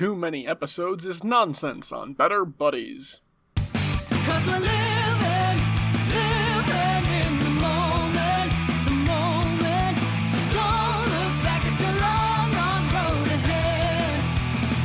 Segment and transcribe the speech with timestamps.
[0.00, 3.20] too many episodes is nonsense on Better Buddies.
[3.54, 5.60] Cause we're living,
[6.08, 8.50] living in the moment,
[8.86, 9.98] the moment.
[10.32, 14.24] So don't look back, it's a long, long road ahead.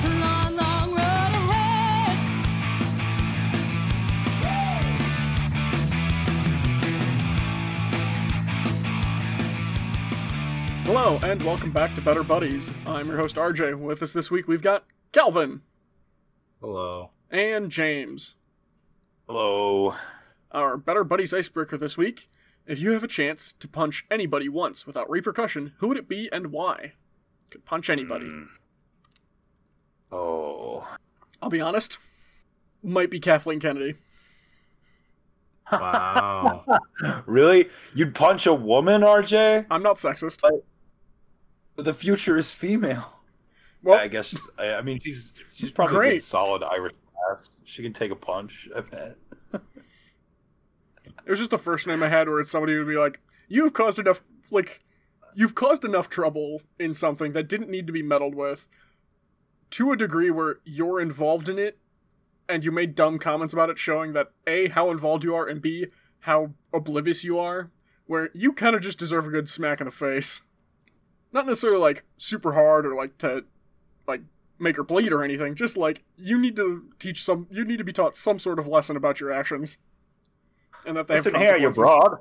[0.04, 2.18] A long, long road ahead.
[10.84, 12.74] Hello, and welcome back to Better Buddies.
[12.86, 13.80] I'm your host RJ.
[13.80, 14.84] With us this week, we've got
[15.16, 15.62] Calvin
[16.60, 17.12] Hello.
[17.32, 18.36] and James.
[19.26, 19.96] Hello.
[20.52, 22.28] Our Better Buddies icebreaker this week.
[22.68, 26.30] If you have a chance to punch anybody once without repercussion, who would it be
[26.34, 26.96] and why?
[27.50, 28.26] Could punch anybody.
[28.26, 28.48] Mm.
[30.12, 30.86] Oh.
[31.42, 31.98] I'll be honest.
[32.84, 33.96] Might be Kathleen Kennedy.
[35.72, 36.66] Wow.
[37.26, 37.70] Really?
[37.94, 39.68] You'd punch a woman, RJ?
[39.72, 40.42] I'm not sexist.
[41.78, 43.15] The future is female.
[43.86, 44.36] Well, I guess.
[44.58, 46.24] I, I mean, she's she's probably a Great.
[46.24, 46.94] solid Irish
[47.32, 47.62] ass.
[47.64, 48.68] She can take a punch.
[48.76, 49.16] I bet.
[49.54, 53.20] It was just the first name I had where it's somebody who would be like,
[53.48, 54.80] "You've caused enough, like,
[55.36, 58.68] you've caused enough trouble in something that didn't need to be meddled with,
[59.72, 61.80] to a degree where you're involved in it,
[62.50, 65.62] and you made dumb comments about it, showing that a how involved you are, and
[65.62, 65.88] b
[66.22, 67.72] how oblivious you are.
[68.08, 70.42] Where you kind of just deserve a good smack in the face,
[71.32, 73.46] not necessarily like super hard or like to,
[74.08, 74.22] like."
[74.58, 75.54] Make her bleed or anything.
[75.54, 78.70] Just like you need to teach some, you need to be taught some sort of
[78.70, 79.78] lesson about your actions,
[80.86, 82.20] and that they have Listen here, you broad.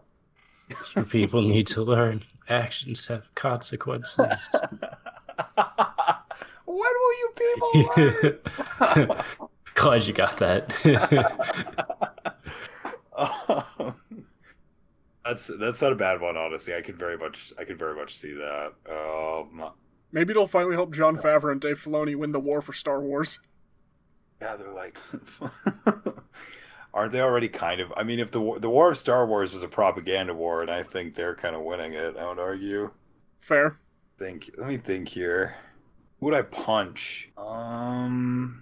[1.10, 2.24] People need to learn.
[2.48, 4.52] Actions have consequences.
[6.66, 9.16] When will you people learn?
[9.74, 10.70] Glad you got that.
[15.24, 16.74] that's that's not a bad one, honestly.
[16.74, 18.72] I could very much I could very much see that.
[18.90, 19.70] Um,
[20.15, 23.41] Maybe it'll finally help Jon Favreau and Dave Filoni win the war for Star Wars.
[24.41, 24.97] yeah, they're like,
[26.95, 27.93] aren't they already kind of?
[27.97, 30.70] I mean, if the war- the war of Star Wars is a propaganda war, and
[30.70, 32.92] I think they're kind of winning it, I would argue.
[33.41, 33.80] Fair.
[34.17, 34.51] Think.
[34.57, 35.57] Let me think here.
[36.20, 37.30] Who would I punch?
[37.36, 38.61] Um.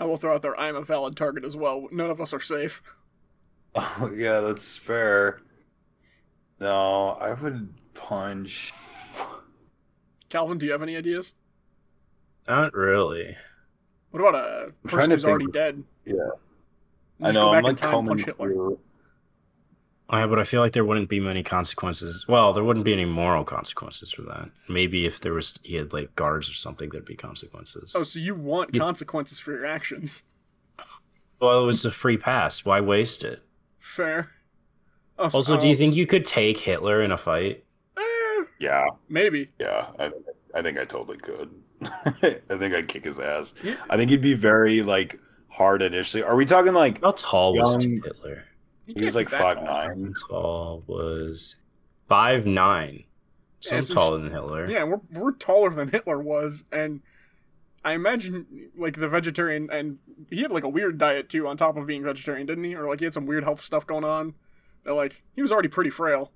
[0.00, 1.86] I will throw out there I am a valid target as well.
[1.92, 2.82] None of us are safe.
[3.74, 5.42] Oh yeah, that's fair.
[6.60, 8.72] No, I would punch.
[10.28, 11.32] Calvin, do you have any ideas?
[12.48, 13.36] Not really.
[14.10, 15.84] What about a trying person who's think- already dead?
[16.04, 16.14] Yeah,
[17.20, 17.46] I know.
[17.46, 18.50] Go back I'm like in time, combing punch Hitler.
[18.50, 18.78] through.
[20.12, 22.26] Yeah, but I feel like there wouldn't be many consequences.
[22.28, 24.50] Well, there wouldn't be any moral consequences for that.
[24.68, 27.92] Maybe if there was, he had like guards or something, there'd be consequences.
[27.96, 28.80] Oh, so you want Yeah.
[28.82, 30.22] consequences for your actions?
[31.40, 32.64] Well, it was a free pass.
[32.64, 33.42] Why waste it?
[33.80, 34.30] Fair.
[35.18, 37.64] Oh, so- Also, do you oh, think you could take Hitler in a fight?
[38.58, 39.48] Yeah, maybe.
[39.58, 39.88] yeah.
[39.98, 40.10] I,
[40.54, 41.50] I think I totally could.
[41.82, 43.52] I think I'd kick his ass.
[43.62, 43.74] Yeah.
[43.90, 45.18] I think he'd be very like
[45.48, 46.22] hard initially.
[46.22, 48.44] Are we talking like How tall was Young- Hitler?
[48.86, 49.64] He he was like be that five tall.
[49.64, 50.14] nine?
[50.22, 51.56] How tall was
[52.08, 53.04] five nine?
[53.60, 54.66] So Yeah, so taller than Hitler.
[54.70, 57.00] Yeah, we're we're taller than Hitler was, and
[57.84, 59.98] I imagine like the vegetarian, and
[60.30, 62.74] he had like a weird diet too, on top of being vegetarian, didn't he?
[62.74, 64.34] Or like he had some weird health stuff going on.
[64.84, 66.32] That, like he was already pretty frail.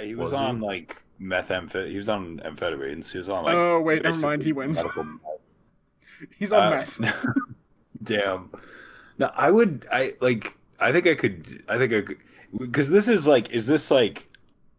[0.00, 0.46] He was, Was he?
[0.46, 1.88] on like methamphetamine.
[1.90, 3.12] He was on amphetamines.
[3.12, 3.54] He was on like.
[3.54, 4.82] Oh, wait, never mind, he wins.
[4.82, 5.06] medical-
[6.38, 7.00] He's on Uh, meth.
[8.02, 8.50] Damn.
[9.18, 9.86] No, I would.
[9.90, 10.56] I like.
[10.80, 11.46] I think I could.
[11.68, 12.18] I think I could.
[12.58, 13.50] Because this is like.
[13.50, 14.28] Is this like,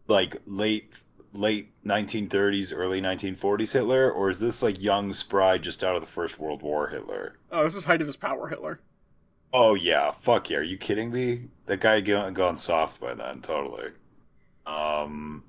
[0.07, 0.93] like late
[1.33, 6.07] late 1930s, early 1940s Hitler, or is this like young, spry, just out of the
[6.07, 7.37] First World War Hitler?
[7.51, 8.79] Oh, this is height of his power, Hitler.
[9.53, 10.57] Oh yeah, fuck yeah.
[10.57, 11.45] Are you kidding me?
[11.65, 13.91] That guy had gone, gone soft by then, totally.
[14.65, 15.43] Um.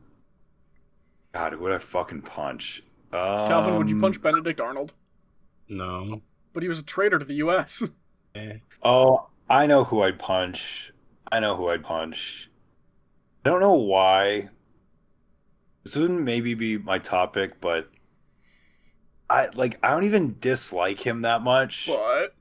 [1.32, 2.82] God, who would I fucking punch?
[3.12, 4.94] Um, Calvin, would you punch Benedict Arnold?
[5.68, 6.22] No.
[6.52, 7.82] But he was a traitor to the U.S.
[8.34, 8.58] Eh.
[8.82, 10.92] Oh, I know who I'd punch.
[11.32, 12.50] I know who I'd punch.
[13.44, 14.50] I don't know why.
[15.84, 17.88] This wouldn't maybe be my topic, but
[19.30, 21.86] I like I don't even dislike him that much.
[21.86, 22.34] but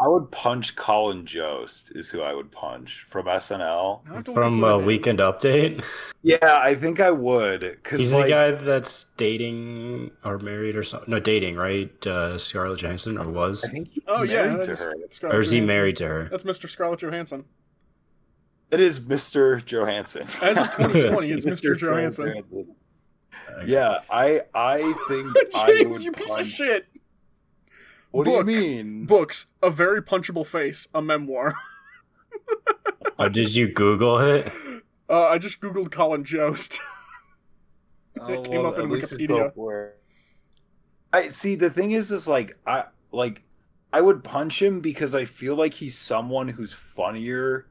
[0.00, 4.00] I would punch Colin Jost is who I would punch from SNL.
[4.08, 4.86] I have to look From up who uh.
[4.86, 5.82] Weekend Update.
[6.22, 10.82] Yeah, I think I would because He's like the guy that's dating or married or
[10.82, 11.10] something.
[11.10, 12.06] No, dating, right?
[12.06, 13.64] Uh, Scarlett Johansson or was?
[13.64, 14.94] I think he's Oh yeah, to her.
[15.10, 15.66] Scarlett Or is he Johansson.
[15.66, 16.28] married to her?
[16.30, 16.68] That's Mr.
[16.68, 17.44] Scarlett Johansson.
[18.70, 19.64] It is Mr.
[19.64, 20.26] Johansson.
[20.42, 21.76] As of 2020, it's Mr.
[21.76, 22.44] Johansson.
[23.64, 26.86] Yeah, I I think I James, would you piece of shit.
[28.10, 28.46] What Book.
[28.46, 29.06] do you mean?
[29.06, 31.54] Books, a very punchable face, a memoir.
[33.20, 34.50] Oh, did you Google it?
[35.10, 36.80] Uh, I just googled Colin Jost.
[38.20, 39.92] Oh, It came up in at least it's Wikipedia.
[41.12, 43.42] I I see the thing is is like I like
[43.92, 47.66] I would punch him because I feel like he's someone who's funnier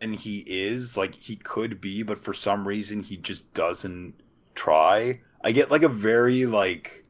[0.00, 4.14] than he is, like he could be, but for some reason he just doesn't
[4.54, 5.20] try.
[5.42, 7.01] I get like a very like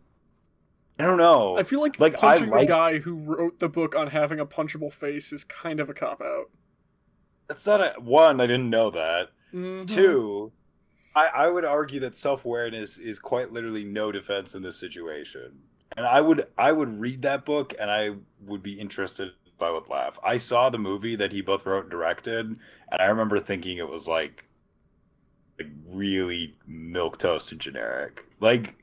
[1.02, 1.58] I don't know.
[1.58, 4.46] I feel like, Like, punching like- the guy who wrote the book on having a
[4.46, 6.50] punchable face is kind of a cop out.
[7.48, 9.30] That's not a one, I didn't know that.
[9.52, 9.86] Mhm.
[9.86, 10.52] Two,
[11.16, 15.62] I, I would argue that self awareness is quite literally no defense in this situation.
[15.96, 18.14] And I would I would read that book and I
[18.46, 20.18] would be interested if I would laugh.
[20.24, 22.58] I saw the movie that he both wrote and directed, and
[23.02, 24.44] I remember thinking it was like
[25.58, 28.24] like really milk toast and generic.
[28.40, 28.76] Like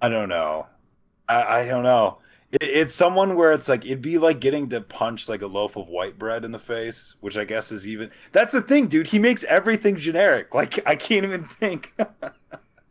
[0.00, 0.66] I don't know.
[1.28, 2.18] I, I don't know.
[2.50, 5.76] It, it's someone where it's like it'd be like getting to punch like a loaf
[5.76, 8.10] of white bread in the face, which I guess is even.
[8.32, 9.08] That's the thing, dude.
[9.08, 10.54] He makes everything generic.
[10.54, 11.94] Like I can't even think.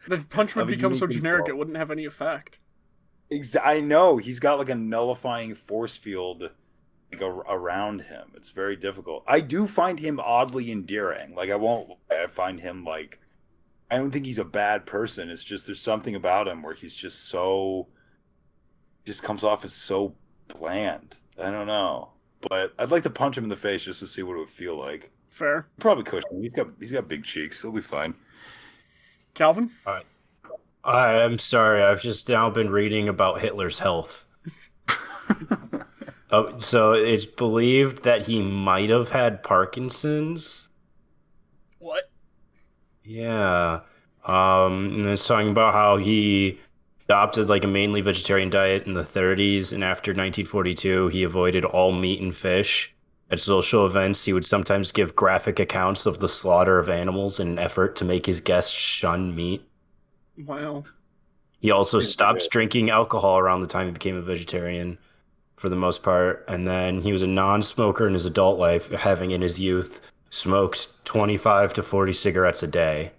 [0.08, 1.56] The punch would Of a become so generic control.
[1.56, 2.60] it wouldn't have any effect.
[3.32, 6.50] Ex- I know he's got like a nullifying force field
[7.12, 8.32] like a- around him.
[8.36, 9.24] It's very difficult.
[9.28, 11.36] I do find him oddly endearing.
[11.36, 11.90] Like I won't.
[12.12, 13.20] I find him like.
[13.90, 15.30] I don't think he's a bad person.
[15.30, 17.88] It's just there's something about him where he's just so.
[19.08, 20.14] Just comes off as so
[20.50, 21.16] bland.
[21.42, 22.10] I don't know,
[22.42, 24.50] but I'd like to punch him in the face just to see what it would
[24.50, 25.12] feel like.
[25.30, 25.66] Fair.
[25.80, 26.42] Probably cushion.
[26.42, 27.62] He's got he's got big cheeks.
[27.62, 28.16] He'll be fine.
[29.34, 29.72] Calvin?
[29.86, 31.24] All right.
[31.24, 31.82] I'm sorry.
[31.82, 34.26] I've just now been reading about Hitler's health.
[36.32, 40.68] oh, so it's believed that he might have had Parkinson's.
[41.80, 42.12] What?
[43.06, 43.80] Yeah.
[44.26, 46.60] Um, and it's talking about how he
[47.08, 51.92] adopted like a mainly vegetarian diet in the 30s, and after 1942, he avoided all
[51.94, 52.94] meat and fish.
[53.30, 57.48] At social events, he would sometimes give graphic accounts of the slaughter of animals in
[57.48, 59.68] an effort to make his guests shun meat.
[60.46, 60.84] Wow.
[61.60, 62.50] He also Pretty stopped good.
[62.52, 64.98] drinking alcohol around the time he became a vegetarian
[65.56, 66.46] for the most part.
[66.48, 70.00] And then he was a non smoker in his adult life, having in his youth
[70.30, 73.12] smoked 25 to 40 cigarettes a day.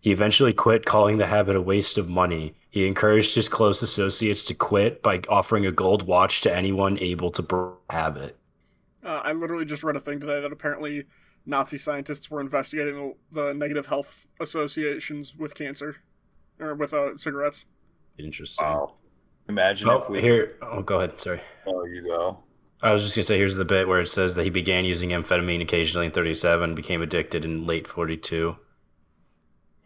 [0.00, 2.54] He eventually quit, calling the habit a waste of money.
[2.76, 7.30] He encouraged his close associates to quit by offering a gold watch to anyone able
[7.30, 8.36] to break it.
[9.02, 11.04] Uh, I literally just read a thing today that apparently
[11.46, 16.02] Nazi scientists were investigating the, the negative health associations with cancer,
[16.60, 17.64] or with uh, cigarettes.
[18.18, 18.66] Interesting.
[18.66, 18.96] Wow.
[19.48, 20.20] Imagine if Oh, we.
[20.20, 20.56] here.
[20.60, 21.18] Oh, go ahead.
[21.18, 21.40] Sorry.
[21.66, 22.40] Oh, you go.
[22.82, 25.12] I was just gonna say, here's the bit where it says that he began using
[25.12, 28.54] amphetamine occasionally in 37, became addicted in late 42.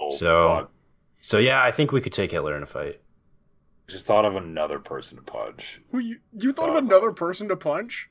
[0.00, 0.72] Oh, So- fuck.
[1.20, 3.00] So yeah, I think we could take Hitler in a fight.
[3.88, 5.80] just thought of another person to punch.
[5.90, 8.10] Who you you thought of Uh, another person to punch?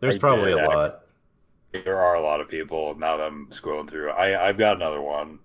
[0.00, 1.00] There's I probably did, a lot.
[1.72, 4.10] There are a lot of people now that I'm scrolling through.
[4.10, 5.38] I I've got another one.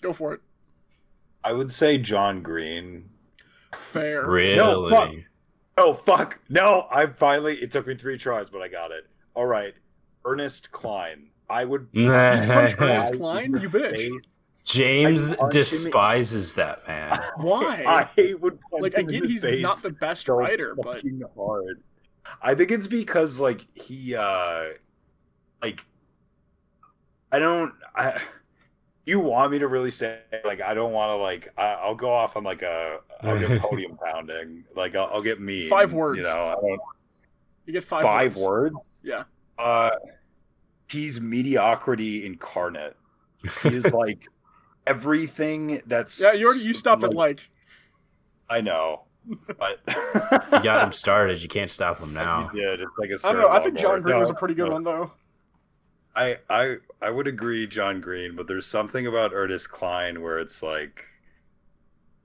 [0.00, 0.40] Go for it.
[1.44, 3.10] I would say John Green.
[3.74, 4.26] Fair.
[4.28, 4.56] Really?
[4.56, 5.10] No, fuck.
[5.76, 6.40] Oh fuck!
[6.48, 7.56] No, I finally.
[7.56, 9.06] It took me three tries, but I got it.
[9.34, 9.74] All right,
[10.24, 11.28] Ernest Cline.
[11.48, 11.92] I would.
[11.94, 13.52] punch Ernest Cline?
[13.60, 14.10] You bitch.
[14.70, 17.20] James I punch him- despises that man.
[17.36, 17.84] Why?
[18.16, 20.74] I would punch like I him in get he's face not the best so writer,
[20.74, 21.02] but
[21.36, 21.82] hard.
[22.42, 24.66] I think it's because like he uh
[25.62, 25.84] like
[27.32, 28.20] I don't I
[29.06, 32.12] you want me to really say like I don't want to like I, I'll go
[32.12, 36.18] off on like a I'll get podium pounding like I'll, I'll get me Five words.
[36.18, 36.80] you know I don't,
[37.66, 38.02] you get five.
[38.02, 38.74] five words.
[38.74, 39.24] words Yeah.
[39.58, 39.90] uh
[40.88, 42.96] he's mediocrity incarnate
[43.62, 44.26] he is like
[44.90, 47.48] everything that's Yeah, you already you stopped at like
[48.48, 49.80] I know but
[50.52, 51.42] You got him started.
[51.42, 52.50] You can't stop him now.
[52.54, 52.80] You did.
[52.80, 53.48] It's like a I don't know.
[53.48, 54.00] I think John.
[54.00, 54.72] Green No, was a pretty good no.
[54.72, 55.12] one though.
[56.16, 60.62] I I I would agree, John Green, but there's something about Ernest Cline where it's
[60.62, 61.04] like,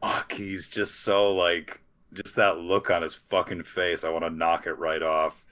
[0.01, 1.81] fuck, he's just so like,
[2.13, 4.03] just that look on his fucking face.
[4.03, 5.45] I want to knock it right off.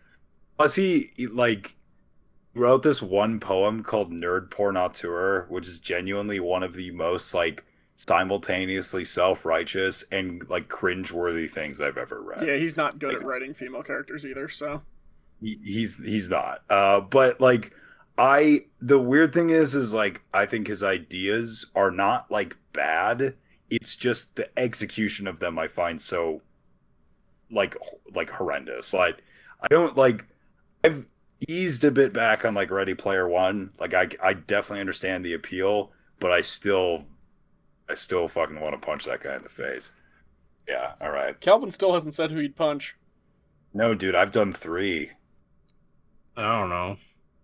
[0.57, 1.75] Plus, he, he like
[2.53, 7.33] wrote this one poem called "Nerd Porn Auteur," which is genuinely one of the most
[7.33, 12.45] like simultaneously self-righteous and like cringe-worthy things I've ever read.
[12.45, 14.49] Yeah, he's not good at writing female characters either.
[14.49, 14.81] So
[15.41, 17.73] He- he's he's not uh but like
[18.17, 23.33] i the weird thing is is like i think his ideas are not like bad
[23.69, 26.41] it's just the execution of them i find so
[27.51, 27.75] like
[28.13, 29.23] like horrendous like
[29.61, 30.25] i don't like
[30.83, 31.07] i've
[31.47, 35.33] eased a bit back on like ready player one like i i definitely understand the
[35.33, 37.05] appeal but i still
[37.89, 39.91] i still fucking want to punch that guy in the face
[40.67, 42.95] yeah all right Calvin still hasn't said who he'd punch.
[43.73, 45.11] no dude i've done three
[46.35, 46.97] I don't know.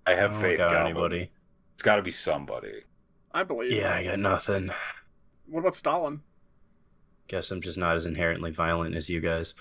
[0.08, 0.88] i I have don't faith got Calvin.
[0.88, 1.32] anybody.
[1.75, 2.82] It's got to be somebody.
[3.32, 3.72] I believe.
[3.72, 4.72] Yeah, I got nothing.
[5.48, 6.22] What about Stalin?
[7.27, 9.53] Guess I'm just not as inherently violent as you guys.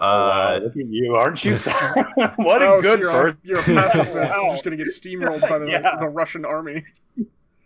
[0.00, 1.54] Oh, wow, Uh, look at you, aren't you?
[2.36, 3.38] what a Oh, so good you're, person.
[3.44, 4.14] a, you're a pacifist.
[4.14, 5.96] You're just gonna get steamrolled by the, Yeah.
[6.00, 6.84] the Russian army.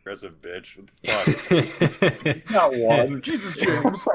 [0.00, 0.76] Aggressive bitch.
[0.76, 2.50] What the fuck?
[2.50, 3.20] Not one.
[3.22, 4.06] Jesus, James.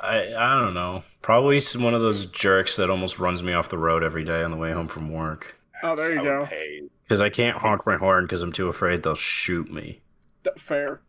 [0.00, 1.02] I I don't know.
[1.22, 4.42] Probably s- one of those jerks that almost runs me off the road every day
[4.42, 5.58] on the way home from work.
[5.82, 6.48] Oh, there you I go.
[7.02, 10.00] Because I can't honk my horn because I'm too afraid they'll shoot me.
[10.56, 11.00] Fair.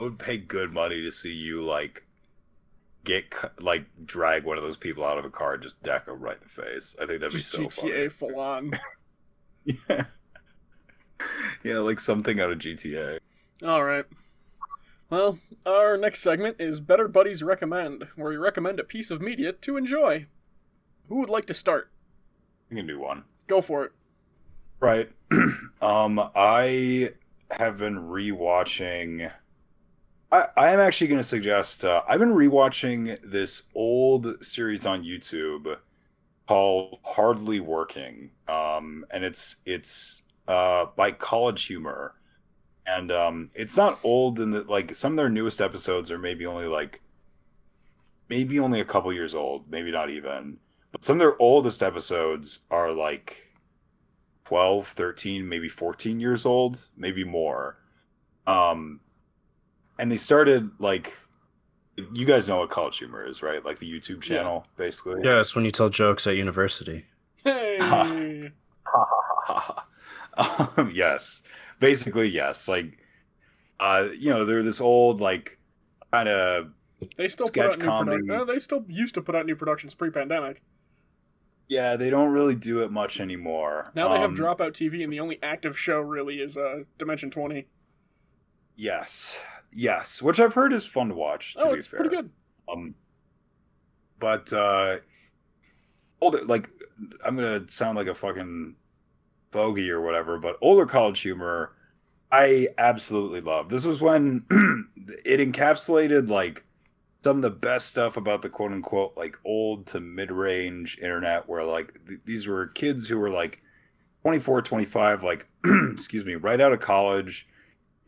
[0.00, 2.05] I would pay good money to see you like
[3.06, 6.20] get like drag one of those people out of a car and just deck them
[6.20, 6.94] right in the face.
[7.00, 8.72] I think that'd be Just so GTA full on.
[9.88, 10.04] Yeah.
[11.64, 13.18] yeah, like something out of GTA.
[13.66, 14.04] All right.
[15.10, 19.52] Well, our next segment is Better Buddies Recommend, where we recommend a piece of media
[19.52, 20.26] to enjoy.
[21.08, 21.90] Who would like to start?
[22.70, 23.24] We can do one.
[23.48, 23.92] Go for it.
[24.78, 25.10] Right.
[25.82, 27.10] um, I
[27.50, 29.32] have been rewatching.
[30.32, 31.84] I am actually going to suggest.
[31.84, 35.78] Uh, I've been rewatching this old series on YouTube
[36.48, 42.16] called Hardly Working, um, and it's it's uh, by College Humor,
[42.86, 46.44] and um, it's not old in that like some of their newest episodes are maybe
[46.44, 47.02] only like
[48.28, 50.58] maybe only a couple years old, maybe not even.
[50.90, 53.52] But some of their oldest episodes are like
[54.44, 57.78] 12 13 maybe 14 years old maybe more
[58.46, 59.00] um
[59.98, 61.14] and they started like
[62.14, 65.54] you guys know what college humor is right like the youtube channel basically Yeah, it's
[65.54, 67.04] when you tell jokes at university.
[67.44, 67.78] Hey.
[70.36, 71.42] um, yes
[71.78, 72.98] basically yes like
[73.80, 75.58] uh you know they're this old like
[76.12, 76.68] kind of
[77.16, 78.22] They still put Sketch out new comedy.
[78.26, 80.62] produ- uh, They still used to put out new productions pre-pandemic.
[81.68, 85.12] yeah they don't really do it much anymore Now they have Um, Dropout TV, and
[85.12, 87.66] the only active show really is uh, Dimension Twenty.
[88.76, 89.40] yes
[89.72, 92.30] yes which i've heard is fun to watch to Oh, be it's fair pretty good.
[92.72, 92.94] Um,
[94.18, 94.96] but uh,
[96.20, 96.68] older like
[97.24, 98.76] I'm gonna sound like a fucking
[99.50, 101.72] bogey or whatever, but older college humor,
[102.32, 103.68] I absolutely love.
[103.68, 104.44] This was when
[105.24, 106.64] it encapsulated like
[107.22, 111.48] some of the best stuff about the quote unquote like old to mid range internet,
[111.48, 113.62] where like th- these were kids who were like
[114.22, 115.46] 24, 25, like
[115.92, 117.46] excuse me, right out of college,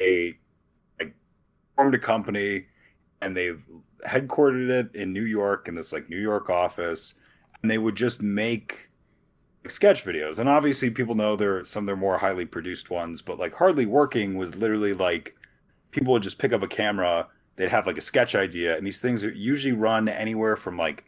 [0.01, 0.37] a
[1.79, 2.67] formed a company
[3.23, 3.63] and they've
[4.05, 7.15] headquartered it in New York in this like New York office,
[7.63, 8.91] and they would just make
[9.63, 10.41] like, sketch videos.
[10.41, 13.55] And obviously, people know there are some of their more highly produced ones, but like
[13.55, 15.37] Hardly Working was literally like
[15.93, 19.01] people would just pick up a camera, they'd have like a sketch idea, and these
[19.01, 21.05] things usually run anywhere from like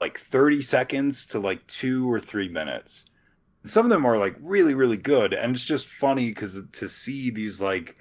[0.00, 3.04] like 30 seconds to like two or three minutes.
[3.64, 7.30] Some of them are like really, really good, and it's just funny because to see
[7.30, 7.96] these like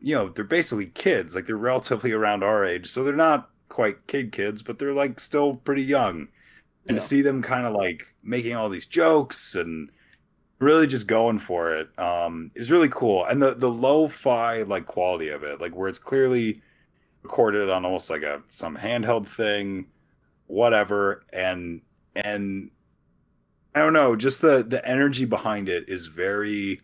[0.00, 4.06] you know they're basically kids like they're relatively around our age so they're not quite
[4.06, 6.28] kid kids but they're like still pretty young
[6.88, 7.00] and Yeah.
[7.00, 9.90] to see them kind of like making all these jokes and
[10.60, 15.28] really just going for it um is really cool and the the lo-fi like quality
[15.28, 16.62] of it like where it's clearly
[17.22, 19.86] recorded on almost like a some handheld thing
[20.46, 21.80] whatever and
[22.14, 22.70] and
[23.74, 26.80] i don't know just the the energy behind it is very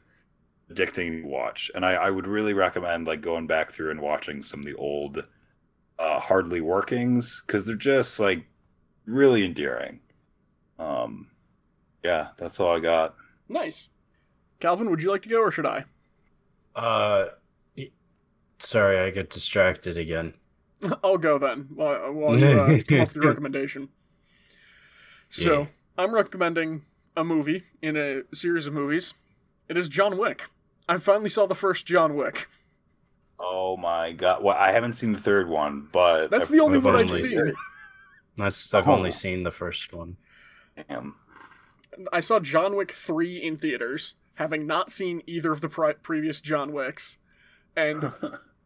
[0.70, 4.42] addicting to watch and I, I would really recommend like going back through and watching
[4.42, 5.26] some of the old
[5.98, 8.46] uh hardly workings because they're just like
[9.04, 10.00] really endearing
[10.78, 11.28] um
[12.02, 13.14] yeah that's all i got
[13.48, 13.88] Nice.
[14.58, 15.84] Calvin, would you like to go, or should I?
[16.74, 17.26] Uh,
[18.58, 20.34] sorry, I got distracted again.
[21.04, 23.90] I'll go then while, while you uh, come up with your recommendation.
[25.28, 25.66] So, Yeah.
[25.98, 26.84] I'm recommending
[27.16, 29.14] a movie in a series of movies.
[29.68, 30.46] It is John Wick.
[30.88, 32.48] I finally saw the first John Wick.
[33.38, 36.78] oh my god well i haven't seen the third one but That's I've- the only
[36.78, 37.52] I've one I've only seen.
[38.38, 38.94] That's I've Oh.
[38.94, 40.16] only seen the first one.
[40.88, 41.14] Damn.
[42.12, 46.42] I saw John Wick 3 in theaters, having not seen either of the pri- previous
[46.42, 47.16] John Wicks.
[47.74, 48.12] And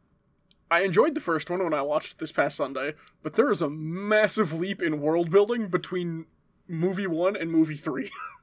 [0.73, 3.63] I enjoyed the first one when I watched it this past Sunday, but there is
[3.63, 6.27] a massive leap in world building between
[6.67, 8.11] movie 1 and movie 3.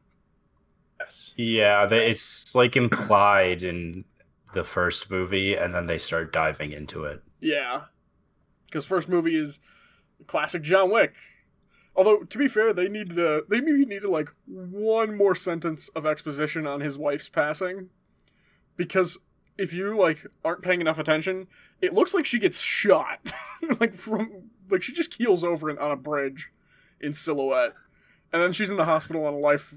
[1.07, 4.03] yes Yeah, they, it's like implied in
[4.53, 7.21] the first movie, and then they start diving into it.
[7.39, 7.83] yeah.
[8.65, 9.59] Because first movie is
[10.25, 11.15] classic John Wick.
[11.95, 13.15] Although, to be fair, they needed
[13.49, 17.89] they maybe needed like one more sentence of exposition on his wife's passing.
[18.75, 19.17] Because
[19.57, 21.47] if you like aren't paying enough attention,
[21.81, 23.19] it looks like she gets shot.
[23.79, 26.51] like from like she just keels over on a bridge
[26.99, 27.73] in silhouette.
[28.33, 29.75] And then she's in the hospital on a life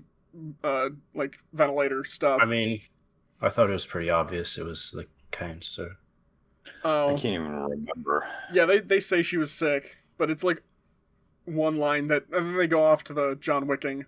[0.65, 2.41] uh like ventilator stuff.
[2.43, 2.81] I mean,
[3.41, 4.57] I thought it was pretty obvious.
[4.59, 5.97] It was the cancer.
[6.85, 8.27] Oh, I can't even remember.
[8.53, 8.65] yeah.
[8.67, 10.63] They they say she was sick, but it's like
[11.47, 14.05] one line that, and then they go off to the John Wicking,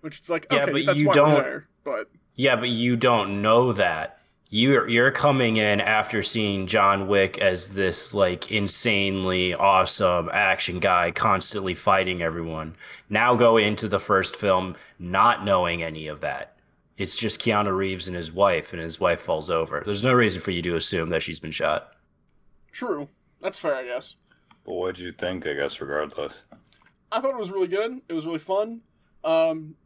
[0.00, 1.68] which it's like Yeah, okay, but that's you why don't- we're there.
[1.84, 4.18] But Yeah, but you don't know that.
[4.54, 11.10] You're you're coming in after seeing John Wick as this like insanely awesome action guy
[11.10, 12.74] constantly fighting everyone.
[13.08, 16.54] Now go into the first film not knowing any of that.
[16.98, 19.80] It's just Keanu Reeves and his wife, and his wife falls over.
[19.82, 21.90] There's no reason for you to assume that she's been shot.
[22.72, 23.08] true,
[23.40, 24.16] that's fair, I guess.
[24.66, 25.46] But what'd you think?
[25.46, 26.42] I guess regardless.
[27.10, 28.02] I thought it was really good.
[28.06, 28.82] It was really fun.
[29.24, 29.76] Um,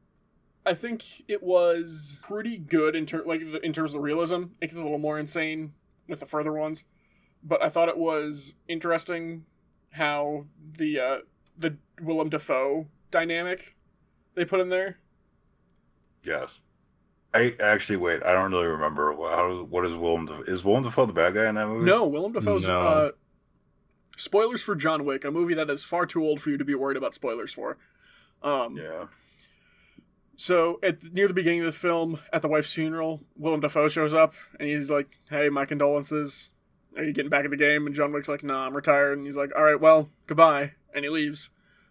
[0.66, 4.42] I think it was pretty good in ter- like in terms of realism.
[4.60, 5.72] It gets a little more insane
[6.08, 6.84] with the further ones,
[7.42, 9.44] but I thought it was interesting
[9.92, 10.46] how
[10.76, 11.18] the uh,
[11.56, 13.76] the Willem Dafoe dynamic
[14.34, 14.98] they put in there.
[16.22, 16.60] Yes.
[17.32, 18.22] I actually wait.
[18.22, 19.14] I don't really remember.
[19.14, 20.26] How, what is Willem?
[20.26, 20.42] Dafoe?
[20.42, 21.84] Is Willem Dafoe the bad guy in that movie?
[21.84, 22.66] No, Willem Dafoe's.
[22.66, 22.78] No.
[22.80, 23.10] Uh,
[24.16, 26.74] spoilers for John Wick, a movie that is far too old for you to be
[26.74, 27.76] worried about spoilers for.
[28.42, 29.06] Um, Yeah.
[30.36, 34.12] So at near the beginning of the film, at the wife's funeral, Willem Dafoe shows
[34.12, 36.50] up and he's like, "Hey, my condolences.
[36.96, 39.26] Are you getting back in the game?" And John Wick's like, "Nah, I'm retired." And
[39.26, 41.50] he's like, "All right, well, goodbye," and he leaves.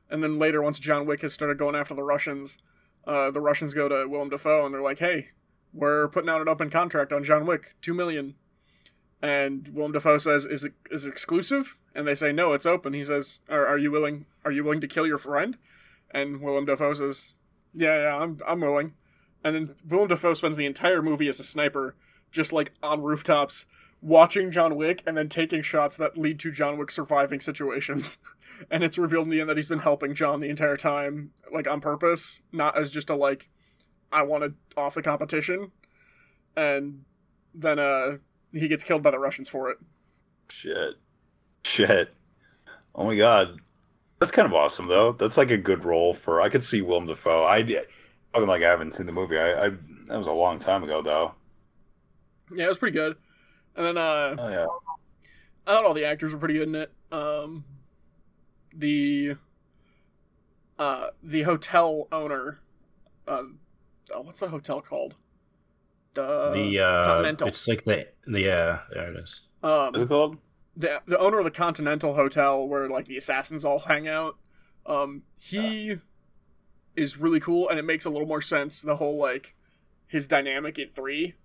[0.09, 2.59] And then later, once John Wick has started going after the Russians,
[3.07, 5.31] uh, the Russians go to Willem Dafoe and they're like, "Hey,
[5.73, 8.35] we're putting out an open contract on John Wick, two million.
[9.23, 12.93] And Willem Dafoe says, "Is it is it exclusive?" And they say, "No, it's open."
[12.93, 14.27] He says, "Are, are you willing?
[14.43, 15.57] Are you willing to kill your friend?"
[16.11, 17.33] And Willem Dafoe says,
[17.75, 18.93] "Yeah, yeah, I'm I'm willing."
[19.43, 21.95] And then Willem Dafoe spends the entire movie as a sniper,
[22.31, 23.67] just like on rooftops,
[24.01, 28.17] watching John Wick and then taking shots that lead to John Wick surviving situations.
[28.71, 31.67] and it's revealed in the end that he's been helping John the entire time, like
[31.67, 33.49] on purpose, not as just a like,
[34.11, 35.71] I wanted off the competition.
[36.55, 37.03] And
[37.53, 38.17] then uh
[38.51, 39.77] he gets killed by the Russians for it.
[40.49, 40.95] Shit.
[41.63, 42.13] Shit.
[42.93, 43.59] Oh my god.
[44.19, 45.11] That's kind of awesome though.
[45.11, 46.41] That's like a good role for.
[46.41, 47.45] I could see Willem Dafoe.
[47.45, 47.63] I
[48.33, 49.37] fucking like I haven't seen the movie.
[49.37, 49.69] I, I
[50.07, 51.33] that was a long time ago though.
[52.53, 53.17] Yeah, it was pretty good.
[53.75, 54.65] And then uh Oh yeah.
[55.67, 56.91] I thought all the actors were pretty good in it.
[57.11, 57.65] Um,
[58.73, 59.37] the
[60.77, 62.59] uh, the hotel owner,
[63.27, 63.43] uh,
[64.13, 65.15] oh, what's the hotel called?
[66.13, 67.47] The the uh, Continental.
[67.47, 69.43] it's like the the yeah, there it is.
[69.61, 70.37] What's it Um, called?
[70.75, 74.37] The the owner of the Continental Hotel, where like the assassins all hang out.
[74.85, 75.97] Um, he
[76.95, 78.81] is really cool, and it makes a little more sense.
[78.81, 79.55] The whole like
[80.07, 81.35] his dynamic in three.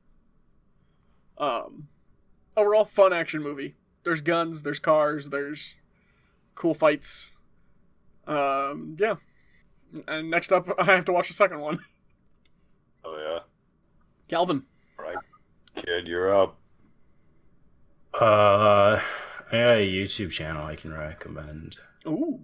[1.39, 1.89] Um,
[2.57, 3.75] overall, fun action movie.
[4.05, 5.77] There's guns, there's cars, there's
[6.55, 7.33] cool fights.
[8.27, 9.17] Um, yeah.
[10.07, 11.81] And next up, I have to watch the second one.
[13.05, 13.41] Oh yeah.
[14.29, 14.65] Calvin.
[14.99, 15.17] Right.
[15.75, 16.59] Kid, you're up.
[18.13, 19.01] Uh,
[19.53, 21.79] I got a YouTube channel I can recommend.
[22.07, 22.41] Ooh.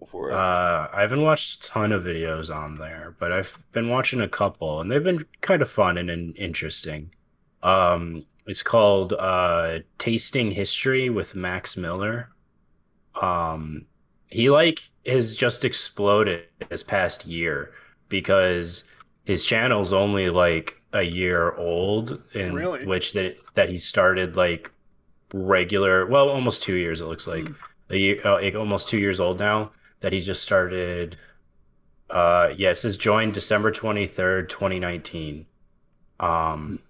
[0.00, 0.34] Go for it.
[0.34, 4.28] Uh, I haven't watched a ton of videos on there, but I've been watching a
[4.28, 7.10] couple, and they've been kind of fun and, and interesting.
[7.62, 12.30] Um, it's called uh, Tasting History with Max Miller.
[13.20, 13.86] Um,
[14.28, 17.72] he like has just exploded this past year
[18.08, 18.84] because
[19.24, 22.86] his channel's only like a year old, in Really?
[22.86, 24.70] which that that he started like
[25.32, 27.00] regular, well, almost two years.
[27.00, 27.54] It looks like Mm.
[27.90, 31.16] a year, uh, like, almost two years old now that he just started.
[32.10, 35.46] Uh, yeah, it says joined December twenty third, twenty nineteen.
[36.20, 36.80] Um,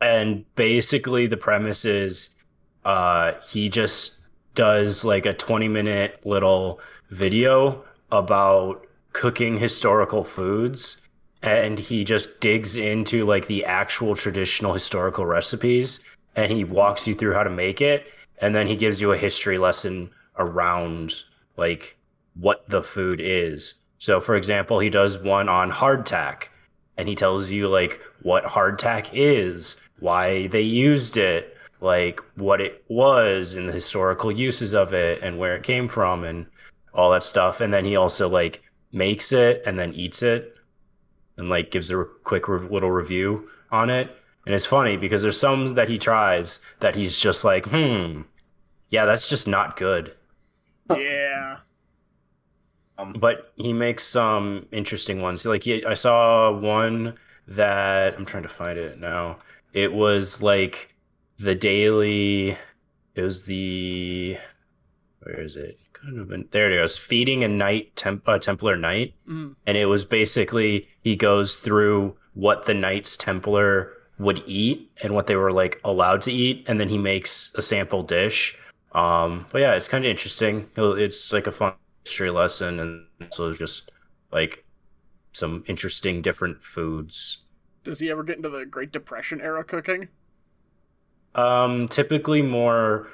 [0.00, 2.34] and basically the premise is,
[2.84, 4.20] uh, he just
[4.54, 11.00] does like a twenty minute little video about cooking historical foods
[11.42, 16.00] and he just digs into like the actual traditional historical recipes
[16.38, 18.06] and he walks you through how to make it
[18.40, 21.24] and then he gives you a history lesson around
[21.56, 21.96] like
[22.34, 26.44] what the food is so for example he does one on hardtack
[26.96, 32.84] and he tells you like what hardtack is why they used it like what it
[32.88, 36.46] was and the historical uses of it and where it came from and
[36.94, 40.56] all that stuff and then he also like makes it and then eats it
[41.36, 44.14] and like gives a quick re- little review on it.
[44.48, 48.22] And it's funny because there's some that he tries that he's just like, hmm,
[48.88, 50.14] yeah, that's just not good.
[50.90, 51.56] Yeah.
[52.96, 55.44] Um, But he makes some interesting ones.
[55.44, 59.36] Like he, I saw one that I'm trying to find it now.
[59.74, 60.94] It was like
[61.38, 62.56] the daily.
[63.14, 64.38] It was the
[65.24, 65.78] where is it?
[65.92, 66.96] Kind of been, there it goes.
[66.96, 69.12] Feeding a night temp, uh, Templar knight.
[69.28, 69.56] Mm.
[69.66, 75.26] and it was basically he goes through what the Knights Templar would eat and what
[75.26, 78.56] they were like allowed to eat, and then he makes a sample dish.
[78.92, 80.68] Um, but yeah, it's kind of interesting.
[80.76, 83.90] It's like a fun history lesson, and so just
[84.32, 84.64] like
[85.32, 87.44] some interesting different foods.
[87.84, 90.08] Does he ever get into the Great Depression era cooking?
[91.34, 93.08] Um, typically more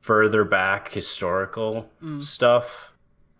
[0.00, 2.22] further back historical Mm.
[2.22, 2.89] stuff.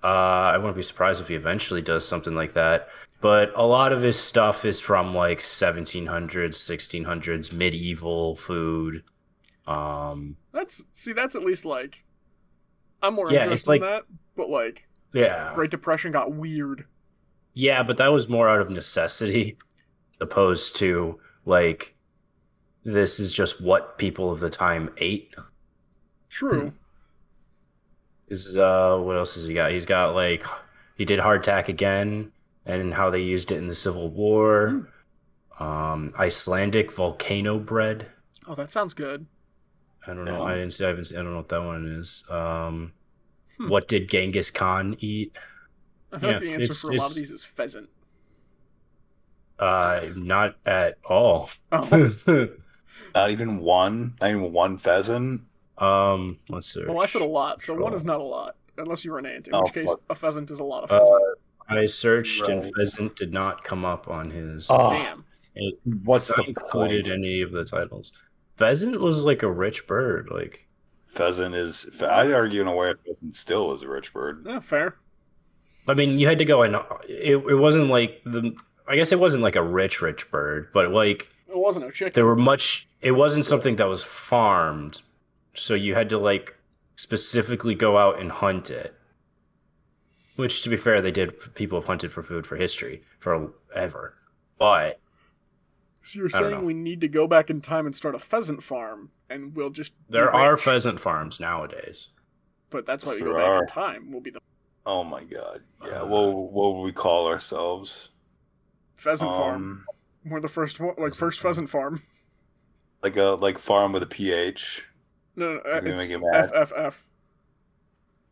[0.02, 0.06] Uh,
[0.54, 2.88] I wouldn't be surprised if he eventually does something like that.
[3.20, 6.06] But a lot of his stuff is from like 1700s,
[6.56, 9.02] 1600s, medieval food.
[9.66, 12.04] Um, That's see, that's at least like
[13.02, 14.04] I'm more Yeah, interested like- in that.
[14.36, 16.86] But like yeah, Great Depression got weird.
[17.52, 19.58] yeah, but that was more out of necessity,
[20.20, 21.94] opposed to like
[22.84, 25.34] this is just what people of the time ate.
[26.30, 26.72] True.
[28.30, 29.72] Is uh what else has he got?
[29.72, 30.44] He's got like
[30.96, 32.32] he did hardtack again
[32.66, 34.88] and how they used it in the Civil War.
[35.58, 38.06] Um Icelandic volcano bread.
[38.46, 39.26] Oh, that sounds good.
[40.06, 40.38] I don't know.
[40.38, 40.44] Yeah.
[40.44, 42.24] I didn't see I haven't seen, I don't know what that one is.
[42.30, 42.92] Um
[43.58, 43.68] Hmm.
[43.68, 45.36] what did Genghis Khan eat?
[46.12, 47.90] I feel like the answer for a lot of these is pheasant.
[49.58, 51.50] Uh not at all.
[51.70, 52.14] Oh,
[53.14, 54.16] Not even one.
[54.20, 55.42] Not even one pheasant.
[55.80, 56.84] Um let's see.
[56.86, 59.26] well, I said a lot, so one is not a lot, unless you were an
[59.26, 59.48] ant.
[59.48, 60.00] In Oh, which case, fuck.
[60.10, 61.38] a pheasant is a lot of Uh, pheasant.
[61.68, 65.24] I searched and pheasant did not come up on his Oh, Damn.
[65.54, 67.14] it what's the included point?
[67.16, 68.12] any of the titles.
[68.56, 70.66] Pheasant was like a rich bird, like
[71.06, 71.88] Pheasant is.
[72.02, 74.44] I'd argue in a way, a pheasant still is a rich bird.
[74.46, 74.96] Yeah, fair.
[75.88, 76.76] I mean, you had to go and
[77.08, 78.54] it, it wasn't like the.
[78.86, 82.12] I guess it wasn't like a rich, rich bird, but like It wasn't a chicken.
[82.14, 82.88] there were much.
[83.00, 85.02] It wasn't something that was farmed,
[85.60, 86.56] so you had to like
[86.94, 88.94] specifically go out and hunt it.
[90.36, 91.54] Which, to be fair, they did.
[91.54, 94.14] People have hunted for food for history forever,
[94.58, 94.98] but
[96.02, 98.62] So you're I saying we need to go back in time and start a pheasant
[98.62, 100.62] farm, and we'll just there are rich.
[100.62, 102.08] pheasant farms nowadays.
[102.70, 103.60] But that's why Yes, we go back are.
[103.62, 104.10] in time.
[104.12, 104.40] We'll be the
[104.86, 105.62] Oh my god.
[105.84, 106.02] Yeah.
[106.02, 108.08] Uh, What what would we call ourselves?
[108.94, 109.54] pheasant farm.
[110.24, 111.50] Um, We're the first one, like Pheasant first farm.
[111.50, 112.02] pheasant farm.
[113.02, 114.86] like a like farm with a ph.
[115.36, 116.50] No, no, uh, You're gonna it's make it mad.
[116.52, 116.94] FFF.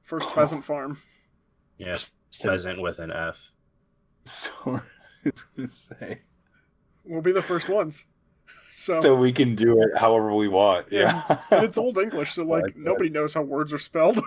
[0.02, 0.98] First pheasant farm.
[1.76, 3.52] Yes, pheasant with an F.
[4.24, 4.80] So I
[5.24, 6.20] was gonna say.
[7.04, 8.06] We'll be the first ones.
[8.68, 10.86] So, So we can do it however we want.
[10.90, 11.22] Yeah.
[11.50, 12.80] and it's old English, so like like that.
[12.82, 14.20] nobody knows how words are spelled.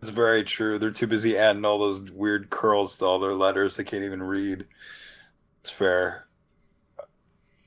[0.00, 0.78] It's very true.
[0.78, 4.22] They're too busy adding all those weird curls to all their letters they can't even
[4.22, 4.66] read.
[5.60, 6.26] It's fair.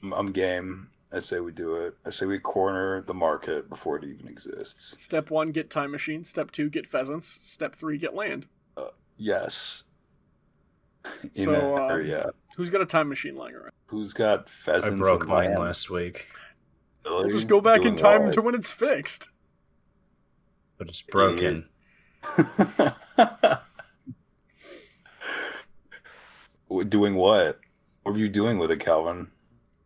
[0.02, 0.90] I'm, I'm game.
[1.14, 1.96] I say we do it.
[2.06, 4.96] I say we corner the market before it even exists.
[5.02, 6.24] Step one, get time machine.
[6.24, 7.28] Step two, get pheasants.
[7.28, 8.48] Step three, get land.
[9.18, 9.84] Yes.
[11.36, 12.32] In So, that um, area.
[12.58, 13.72] Who's got a time machine lying around?
[13.88, 14.96] Who's got pheasants?
[14.96, 15.62] I broke mine land?
[15.62, 16.28] last week,
[17.06, 18.34] We'll just go back in time what?
[18.34, 19.30] to when it's fixed.
[20.78, 21.70] but it's broken.
[26.90, 27.60] doing what?
[28.04, 29.28] What were you doing with it, Calvin?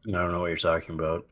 [0.07, 1.25] I don't know what you're talking about.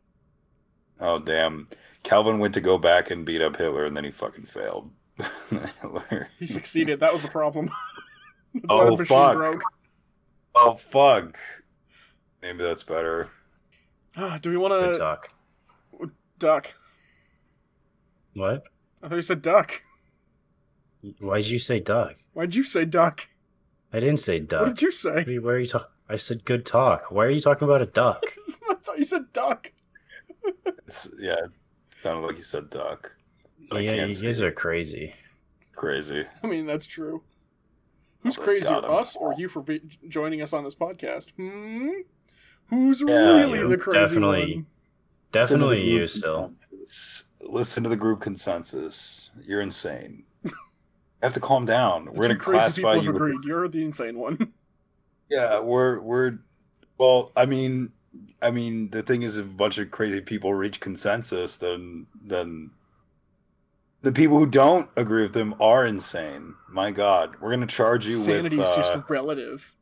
[1.00, 1.68] Oh damn.
[2.04, 4.92] Calvin went to go back and beat up Hitler and then he fucking failed.
[5.50, 6.30] Hitler.
[6.40, 7.00] He succeeded.
[7.00, 7.70] that was the problem.
[8.54, 9.36] That's why Oh, the fuck.
[9.36, 9.62] broke.
[10.56, 11.38] Oh fuck.
[12.42, 13.30] Maybe that's better.
[14.16, 15.32] Ah, Do we want to talk.
[16.40, 16.74] duck?
[18.34, 18.64] What?
[19.04, 19.82] I thought you said duck.
[21.20, 22.16] Why'd you say duck?
[22.34, 23.28] Why'd you say duck?
[23.92, 24.62] I didn't say duck.
[24.62, 25.24] What did you say?
[25.28, 25.88] Wait, Why are you talking?
[26.10, 27.12] I said good talk.
[27.12, 28.24] Why are you talking about a duck?
[28.70, 29.72] I thought you said duck.
[30.88, 31.36] It's yeah.
[32.04, 33.16] Sounded like you said duck.
[33.72, 35.14] I yeah, you guys are crazy.
[35.76, 36.26] Crazy.
[36.44, 37.24] I mean, that's true.
[38.20, 41.32] Who's Oh, crazier, us or you for be- joining us on this podcast?
[41.38, 41.90] Hmm?
[42.68, 44.66] Who's Yeah, really you the crazy definitely- one?
[45.34, 46.44] Listen to the Definitely group you still.
[46.46, 47.24] consensus.
[47.42, 49.30] Listen to the group consensus.
[49.44, 50.24] You're insane.
[50.44, 50.52] you
[51.22, 52.06] have to calm down.
[52.06, 53.10] The We're gonna two classify you.
[53.10, 53.40] agreed.
[53.44, 54.54] You're the insane one.
[55.30, 56.40] Yeah, we're we're
[56.98, 57.92] well, I mean
[58.42, 62.72] I mean the thing is if a bunch of crazy people reach consensus then then
[64.02, 66.54] the people who don't agree with them are insane.
[66.70, 67.36] My god.
[67.42, 69.74] We're gonna charge you Sanity's with uh, just relative.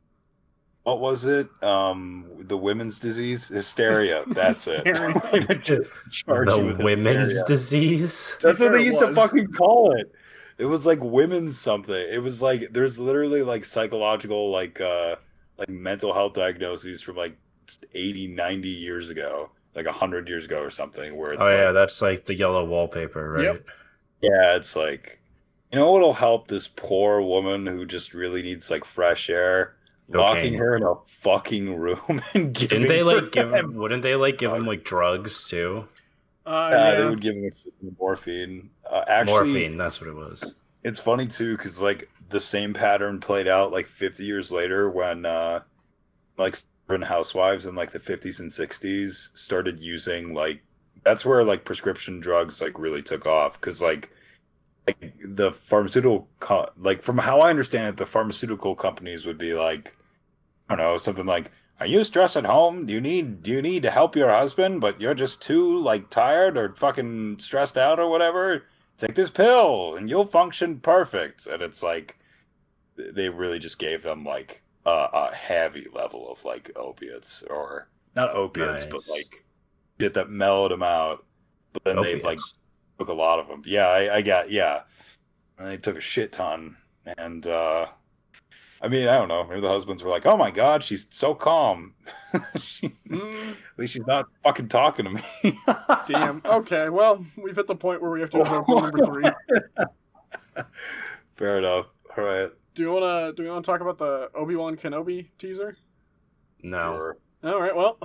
[0.84, 1.48] what was it?
[1.62, 3.48] Um the women's disease?
[3.48, 4.24] Hysteria.
[4.28, 5.12] That's Hysteria.
[5.32, 5.88] it.
[6.10, 7.46] charge you the with women's hysteria.
[7.48, 8.36] disease.
[8.40, 10.10] That's what they it used to fucking call it.
[10.56, 11.94] It was like women's something.
[11.94, 15.16] It was like there's literally like psychological like uh
[15.58, 17.36] like mental health diagnoses from like
[17.94, 21.72] 80 90 years ago, like 100 years ago or something where it's Oh like, yeah,
[21.72, 23.42] that's like the yellow wallpaper, right?
[23.44, 23.66] Yep.
[24.22, 25.20] yeah, it's like
[25.72, 29.76] you know what'll help this poor woman who just really needs like fresh air?
[30.08, 33.52] locking her in a fucking room and giving Didn't they her like give?
[33.52, 33.74] him?
[33.74, 35.88] Wouldn't they like give him like drugs too?
[36.46, 36.94] Uh, Yeah, yeah.
[36.96, 38.70] they would give him a shit ton morphine.
[38.88, 39.76] Uh, actually, Morphine.
[39.76, 40.54] That's what it was.
[40.82, 45.24] it's funny too because like the same pattern played out like 50 years later when
[45.24, 45.60] uh
[46.36, 46.58] like
[47.04, 50.62] housewives in like the 50s and 60s started using like
[51.04, 54.10] that's where like prescription drugs like really took off because like
[54.88, 59.54] like the pharmaceutical co- like from how i understand it the pharmaceutical companies would be
[59.54, 59.96] like
[60.68, 62.86] i don't know something like are you stressed at home?
[62.86, 66.08] Do you need do you need to help your husband but you're just too like
[66.08, 68.64] tired or fucking stressed out or whatever?
[68.96, 71.48] Take this pill and you'll function perfect.
[71.48, 72.16] And it's like
[72.96, 78.30] they really just gave them like a, a heavy level of like opiates or not
[78.34, 79.44] opiates but like
[80.00, 81.24] shit that mellowed them out
[81.72, 82.38] but then they like
[82.98, 84.82] took a lot of them yeah i, I got yeah.
[85.58, 86.76] And they took a shit ton
[87.18, 87.86] and uh
[88.82, 89.44] i mean i don't know.
[89.44, 91.94] Maybe the husbands were like oh my god she's so calm.
[92.60, 95.58] She- Mm, at least she's not fucking talking to me.
[96.06, 96.42] Damn.
[96.44, 99.24] Okay, well, we've hit the point where we have to go number three.
[101.36, 101.86] fair enough.
[102.16, 105.76] All right Do you wanna do we wanna talk about the Obi Wan Kenobi teaser?
[106.62, 106.80] No.
[106.80, 107.74] sure All right.
[107.74, 107.98] Well,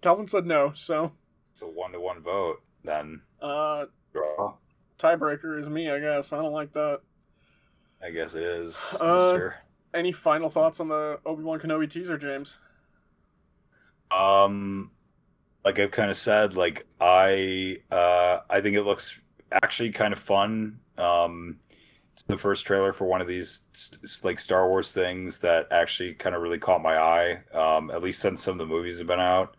[0.00, 1.12] Calvin said no, so
[1.52, 4.54] it's a one to one vote then uh, draw
[4.98, 5.90] tiebreaker is me.
[5.90, 7.00] I guess I don't like that.
[8.02, 8.76] I guess it is.
[9.00, 9.56] Uh, mister.
[9.92, 12.58] Any final thoughts on the Obi Wan Kenobi teaser, James?
[14.10, 14.92] Um,
[15.64, 20.18] like I've kind of said, like I, uh, I think it looks actually kind of
[20.18, 20.80] fun.
[20.96, 21.69] Um, it's
[22.26, 23.62] the first trailer for one of these
[24.22, 27.42] like Star Wars things that actually kind of really caught my eye.
[27.52, 29.56] Um, at least since some of the movies have been out.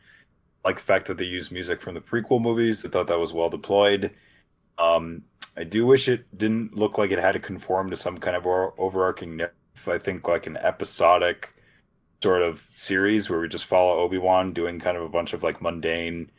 [0.64, 2.86] Like the fact that they use music from the prequel movies.
[2.86, 4.12] I thought that was well deployed.
[4.78, 5.24] Um,
[5.58, 8.46] I do wish it didn't look like it had to conform to some kind of
[8.46, 9.56] overarching narrative.
[9.88, 11.56] I think like an episodic
[12.22, 15.62] sort of series where we just follow Obi-Wan doing kind of a bunch of like
[15.62, 16.30] mundane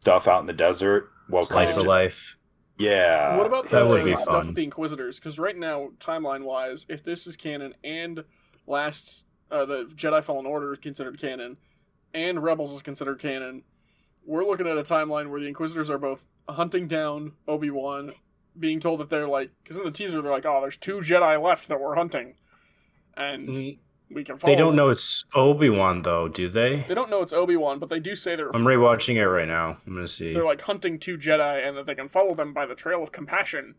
[0.00, 1.10] stuff out in the desert.
[1.28, 2.37] Well, kind Slice of of just- life.
[2.78, 3.36] Yeah.
[3.36, 4.46] what about that the would be stuff fun.
[4.48, 5.18] with the Inquisitors?
[5.18, 8.24] Because right now, timeline wise, if this is canon and
[8.66, 11.56] last uh, the Jedi Fallen Order is considered canon,
[12.14, 13.64] and Rebels is considered canon,
[14.24, 18.12] we're looking at a timeline where the Inquisitors are both hunting down Obi Wan,
[18.58, 21.40] being told that they're like, because in the teaser they're like, oh, there's two Jedi
[21.42, 22.34] left that we're hunting,
[23.16, 23.78] and Mm,
[24.10, 24.52] we can follow.
[24.52, 26.84] They don't know it's Obi Wan though, do they?
[26.88, 29.48] They don't know it's Obi Wan, but they do say they're I'm rewatching it right
[29.48, 29.78] now.
[29.86, 30.32] I'm gonna see.
[30.32, 33.12] they're like hunting two Jedi and that they can follow them by the trail of
[33.12, 33.74] compassion.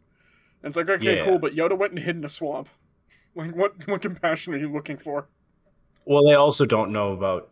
[0.62, 1.26] And it's like, okay, Yeah.
[1.26, 2.70] cool, but Yoda went and hid in a swamp.
[3.36, 5.30] Like, what what compassion are you looking for?
[6.06, 7.50] Well, they also don't know about.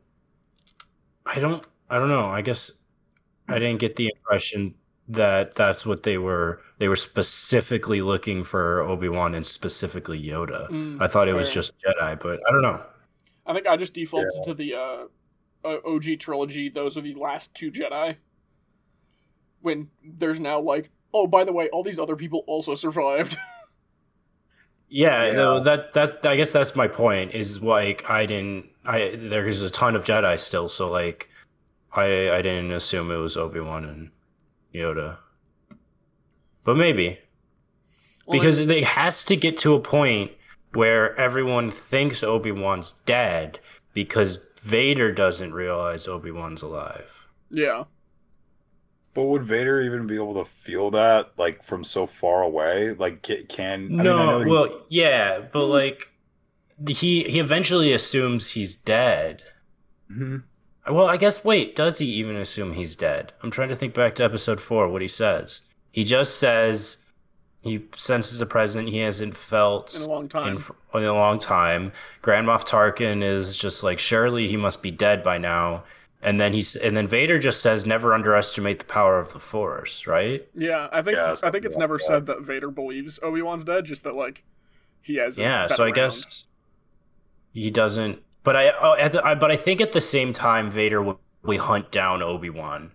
[1.26, 1.66] I don't.
[1.90, 2.26] I don't know.
[2.26, 2.72] I guess
[3.48, 4.76] I didn't get the impression
[5.08, 6.62] that that's what they were.
[6.80, 10.70] They were specifically looking for Obi Wan and specifically Yoda.
[10.70, 12.84] Mm, I thought it was just Jedi, but I don't know.
[13.46, 15.06] I think I just defaulted to the uh,
[15.66, 16.70] uh, OG trilogy.
[16.70, 18.18] Those are the last two Jedi.
[19.62, 23.38] When there's now like, oh, by the way, all these other people also survived.
[24.90, 25.32] Yeah, Yeah.
[25.34, 27.34] no, that that I guess that's my point.
[27.34, 28.68] Is like I didn't.
[28.86, 31.30] I there's a ton of Jedi still, so like
[31.94, 34.12] I I didn't assume it was Obi Wan and
[34.74, 35.18] Yoda,
[36.68, 37.18] but maybe.
[38.28, 40.32] Well, because it has to get to a point
[40.74, 43.60] where everyone thinks Obi Wan's dead
[43.94, 47.26] because Vader doesn't realize Obi Wan's alive.
[47.50, 47.86] yeah,
[49.14, 52.94] But would Vader even be able to feel that like from so far away?
[52.94, 56.12] Like ca- can I mean, I no, know he- well, yeah, but like
[56.90, 59.44] he he eventually assumes he's dead.
[60.12, 60.44] Mhm.
[60.92, 63.32] Well, I guess wait, does he even assume he's dead?
[63.42, 65.62] I'm trying to think back to episode four, what he says.
[65.98, 66.98] He just says
[67.64, 70.64] he senses a presence he hasn't felt in a long time.
[70.94, 71.92] in, in a long time.
[72.22, 75.86] Grand Moff Tarkin is just like, surely he must be dead by now.
[76.22, 80.06] And then he's and then Vader just says, never underestimate the power of the Force,
[80.06, 80.48] right?
[80.54, 83.42] yeah, I think Yeah, I think it's something never like said that Vader believes Obi
[83.42, 83.86] Wan's dead.
[83.86, 84.44] Just that like
[85.02, 85.40] he has.
[85.40, 85.66] Yeah.
[85.66, 85.96] been So I around.
[85.96, 86.46] guess
[87.56, 88.22] he doesn't.
[88.44, 91.18] But I, oh, at the, I, but I think at the same time, Vader would,
[91.42, 92.92] would hunt down Obi Wan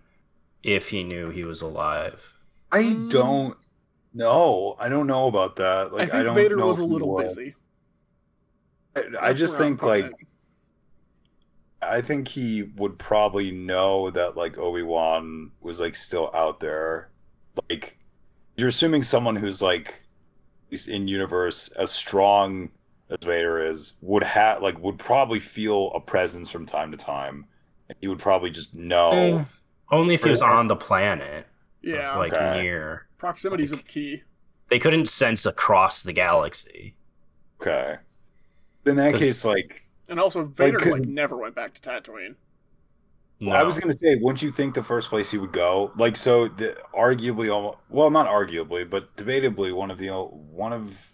[0.63, 2.29] if he knew he was alive.
[2.73, 3.09] I Mm.
[3.09, 3.57] don't
[4.13, 4.75] know.
[4.79, 5.93] I don't know about that.
[5.93, 7.23] Like I think don't Vader know was a little would.
[7.27, 7.55] busy.
[8.95, 10.13] I, I just think like it.
[11.81, 17.09] I think he would probably know that like Obi Wan was like still out there.
[17.69, 17.97] Like
[18.57, 19.87] you're assuming someone who's like
[20.67, 22.69] at least in universe as strong
[23.09, 27.45] as Vader is would have like would probably feel a presence from time to time.
[27.89, 29.11] And he would probably just know.
[29.11, 29.43] Eh,
[29.91, 31.45] only if he was on the planet,
[31.83, 32.61] yeah, like Okay.
[32.63, 33.07] near.
[33.17, 34.23] proximity's a like- key.
[34.69, 36.95] They couldn't sense across the galaxy.
[37.61, 37.97] Okay.
[38.85, 42.35] In that case, like And also, Vader like, 'cause- never went back to Tatooine.
[43.39, 43.51] No.
[43.51, 45.91] I was gonna say, wouldn't you think the first place he would go?
[45.97, 50.71] Like, so the arguably, almo- well, not arguably, but debatably, one of the uh, one
[50.73, 51.11] of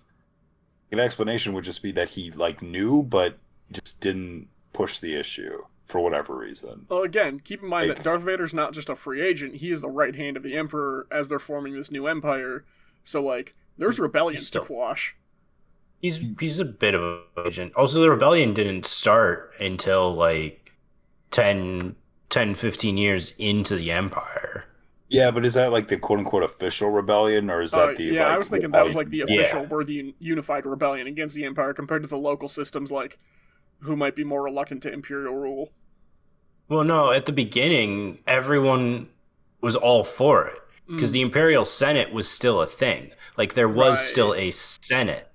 [0.91, 3.37] an explanation would just be that he like knew, but
[3.71, 6.85] just didn't push the issue for whatever reason.
[6.87, 9.71] Well, again, keep in mind Like- that Darth Vader's not just a free agent; he
[9.71, 12.63] is the right hand of the Emperor as they're forming this new empire.
[13.03, 15.15] So, like, there's rebellions Still- to quash.
[16.01, 17.75] He's he's a bit of an agent.
[17.75, 20.71] Also, the rebellion didn't start until like
[21.31, 21.95] 10,
[22.29, 24.63] 10 15 years into the empire.
[25.09, 28.03] Yeah, but is that like the quote unquote official rebellion, or is Uh, that the?
[28.05, 29.41] yeah, like, I was thinking that was like the Yeah.
[29.41, 33.17] official, were the unified rebellion against the Empire compared to the local systems, like
[33.79, 35.73] who might be more reluctant to Imperial rule.
[36.69, 39.09] Well, no, at the beginning, everyone
[39.61, 41.13] was all for it because Mm.
[41.13, 43.11] the Imperial Senate was still a thing.
[43.37, 44.05] Like there was Right.
[44.05, 45.27] still a Senate.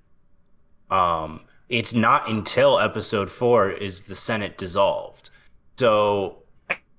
[0.90, 5.30] Um, it's not until Episode Four is the Senate dissolved.
[5.76, 6.42] So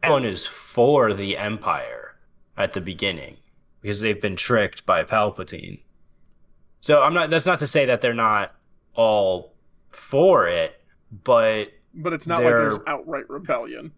[0.03, 2.15] everyone is for the Empire
[2.57, 3.37] at the beginning
[3.81, 5.79] because they've been tricked by Palpatine.
[6.81, 7.29] So I'm not.
[7.29, 8.53] That's not to say that they're not
[8.93, 9.53] all
[9.91, 10.81] for it,
[11.23, 13.93] but But it's not like there's outright rebellion.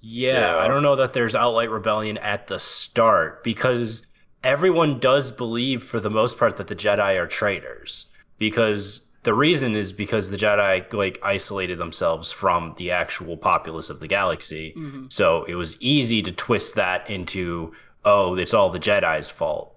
[0.00, 0.56] Yeah, Yeah.
[0.58, 4.06] I don't know that there's outright rebellion at the start because
[4.42, 8.06] everyone does believe, for the most part, that the Jedi are traitors.
[8.38, 14.00] Because the reason is because the Jedi like isolated themselves from the actual populace of
[14.00, 14.72] the galaxy.
[14.72, 17.72] hmm So it was easy to twist that into,
[18.04, 19.74] oh, it's all the Jedi's fault.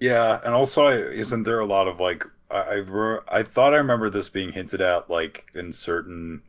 [0.00, 3.72] Yeah, and also, I, isn't there a lot of like I I, re- I thought
[3.72, 6.42] I remember this being hinted at like in certain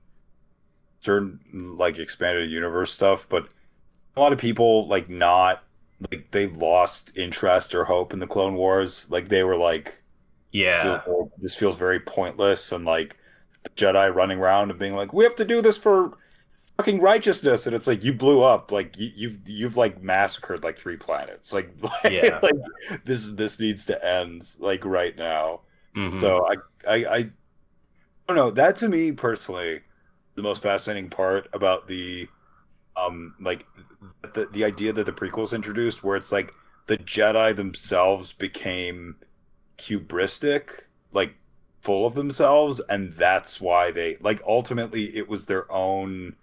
[1.03, 3.47] certain like expanded universe stuff, but
[4.15, 5.63] a lot of people like not
[6.11, 9.05] like they lost interest or hope in the Clone Wars.
[9.09, 10.01] Like they were like,
[10.51, 10.99] Yeah.
[11.01, 13.17] feel- this feels very pointless, and like
[13.63, 16.17] the Jedi running around and being like, we have to do this for
[16.77, 20.77] fucking righteousness, and it's like you blew up, like you, you've you've like massacred like
[20.77, 21.69] three planets, like,
[22.09, 22.39] Yeah.
[22.41, 25.61] like this this needs to end like right now.
[25.95, 26.19] Mhm.
[26.21, 26.55] So I,
[26.89, 27.29] I I
[28.27, 28.51] don't know.
[28.51, 29.81] That to me personally,
[30.35, 32.27] the most fascinating part about the
[32.95, 33.65] um like
[34.33, 36.53] the the idea that the prequels introduced, where it's like
[36.87, 39.15] the Jedi themselves became
[39.77, 41.35] hubristic, like
[41.81, 46.35] full of themselves, and that's why they like ultimately it was their own.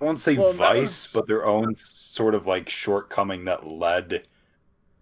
[0.00, 4.26] I won't say Well, vice, was- but their own sort of like shortcoming that led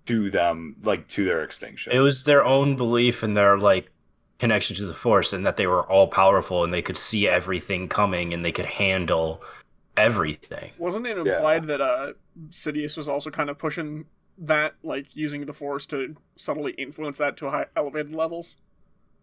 [0.06, 1.92] to them, like to their extinction.
[1.92, 3.90] It was their own belief in their like
[4.38, 7.88] connection to the force and that they were all powerful and they could see everything
[7.88, 9.42] coming and they could handle
[9.96, 10.72] everything.
[10.78, 11.34] Wasn't it Yeah.
[11.36, 12.12] implied that uh,
[12.50, 17.36] Sidious was also kind of pushing that, like using the Force to subtly influence that
[17.38, 18.56] to high elevated levels?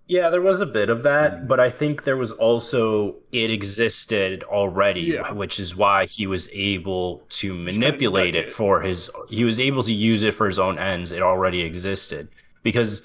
[0.07, 4.43] Yeah, there was a bit of that, but I think there was also it existed
[4.43, 5.31] already, Yeah.
[5.31, 8.51] which is why he was able to kinda manipulate it it.
[8.51, 11.11] for his he was able to use it for his own ends.
[11.11, 12.29] It already existed.
[12.63, 13.03] Because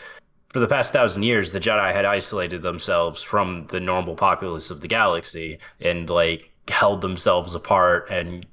[0.57, 4.81] for the past thousand years, the Jedi had isolated themselves from the normal populace of
[4.81, 8.47] the galaxy and like held themselves apart and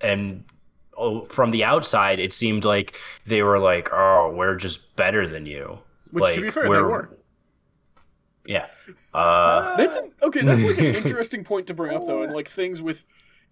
[0.00, 0.44] and
[0.96, 5.44] oh, from the outside it seemed like they were like, "Oh, we're just better than
[5.44, 5.80] you."
[6.12, 7.18] Which, like, to be fair, they we're- were.
[8.46, 8.66] Yeah.
[9.12, 10.42] Uh That's an, okay.
[10.42, 13.02] That's like an interesting point to bring up, though, and like things with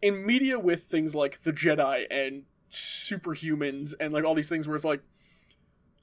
[0.00, 4.76] in media with things like the Jedi and superhumans and like all these things where
[4.76, 5.00] it's like,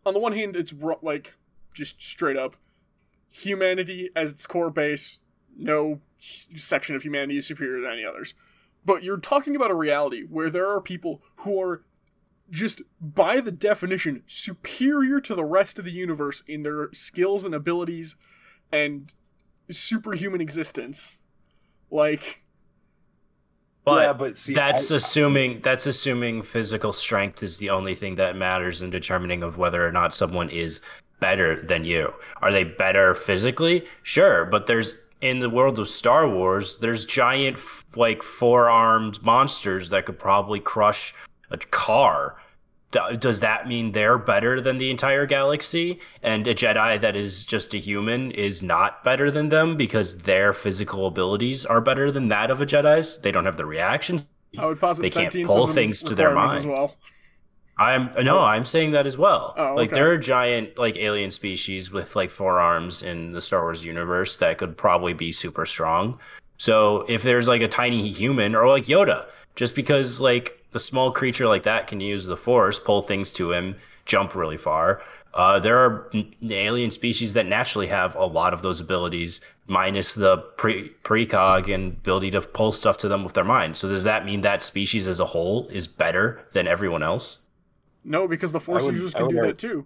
[0.06, 1.36] on the one hand, it's like
[1.76, 2.56] just straight up
[3.30, 5.20] humanity as its core base.
[5.56, 8.34] No section of humanity is superior to any others.
[8.84, 11.84] But you're talking about a reality where there are people who are
[12.50, 17.54] just by the definition superior to the rest of the universe in their skills and
[17.56, 18.16] abilities
[18.72, 19.14] and
[19.70, 21.20] superhuman existence.
[21.90, 22.44] Like,
[23.84, 28.16] But, Yeah, but see, that's I- assuming that's assuming physical strength is the only thing
[28.16, 30.82] that matters in determining of whether or not someone is
[31.20, 32.14] better than you.
[32.42, 33.86] Are they better physically?
[34.04, 37.58] Sure, but there's in the world of Star Wars, there's giant
[37.96, 41.14] like four-armed monsters that could probably crush
[41.50, 42.38] a car.
[42.92, 46.00] Does that mean they're better than the entire galaxy?
[46.22, 50.54] And a Jedi that is just a human is not better than them because their
[50.54, 53.20] physical abilities are better than that of a Jedi's?
[53.20, 54.28] They don't have the reaction.
[54.58, 56.96] I would posit They can't pull things to their requirement as well.
[57.78, 59.54] I'm no, I'm saying that as well.
[59.58, 59.96] Oh, Like okay.
[59.96, 64.38] there are giant like alien species with like four arms in the Star Wars universe
[64.38, 66.18] that could probably be super strong.
[66.58, 71.12] So if there's like a tiny human or like Yoda, just because like a small
[71.12, 75.02] creature like that can use the force, pull things to him, jump really far,
[75.34, 80.16] Uh, there are n- alien species that naturally have a lot of those abilities, minus
[80.16, 83.76] the pre precog and ability to pull stuff to them with their mind.
[83.76, 87.40] So does that mean that species as a whole is better than everyone else?
[88.06, 89.86] No, because the Force would- users can do that too.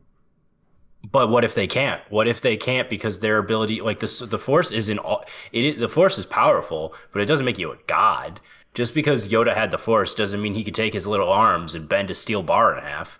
[1.09, 2.01] But what if they can't?
[2.09, 5.23] What if they can't because their ability, like this, the force isn't all.
[5.53, 8.41] It is, the force is powerful, but it doesn't make you a god.
[8.73, 11.87] Just because Yoda had the force doesn't mean he could take his little arms and
[11.87, 13.17] bend a steel bar in half.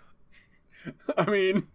[1.16, 1.68] I mean,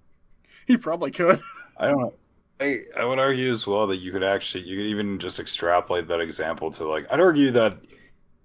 [0.67, 1.41] he probably could.
[1.77, 2.13] I don't know.
[2.61, 6.07] I, I would argue as well that you could actually you could even just extrapolate
[6.07, 7.79] that example to like I'd argue that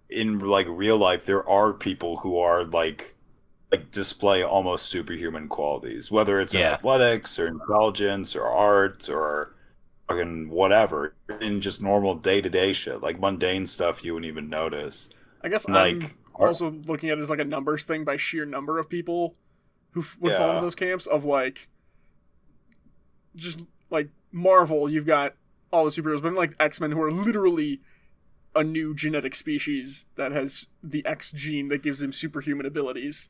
[0.09, 3.15] in like real life there are people who are like
[3.73, 6.73] like display almost superhuman qualities, whether it's Yeah.
[6.73, 9.55] athletics or intelligence or art or
[10.09, 14.49] fucking whatever, in just normal day to day shit, like mundane stuff you wouldn't even
[14.49, 15.09] notice.
[15.43, 18.17] I guess Like, I'm are- also looking at it as like a numbers thing by
[18.17, 19.37] sheer number of people
[19.93, 21.69] who f- would fall into those camps of like
[23.37, 24.89] just like Marvel.
[24.89, 25.35] You've got
[25.73, 27.81] all the superheroes, but like X Men who are literally
[28.55, 33.29] a new genetic species that has the X gene that gives them superhuman abilities.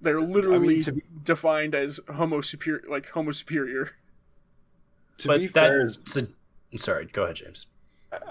[0.00, 3.90] They're literally to be- defined as Homo superior, like Homo superior.
[5.18, 7.06] To but be fair, as- that's a, sorry.
[7.06, 7.66] Go ahead, James.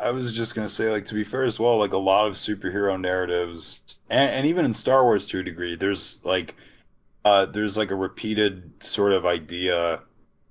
[0.01, 2.34] I was just gonna say, like, to be fair as well, like a lot of
[2.34, 6.55] superhero narratives, and, and even in Star Wars to a degree, there's like,
[7.24, 10.01] uh, there's like a repeated sort of idea,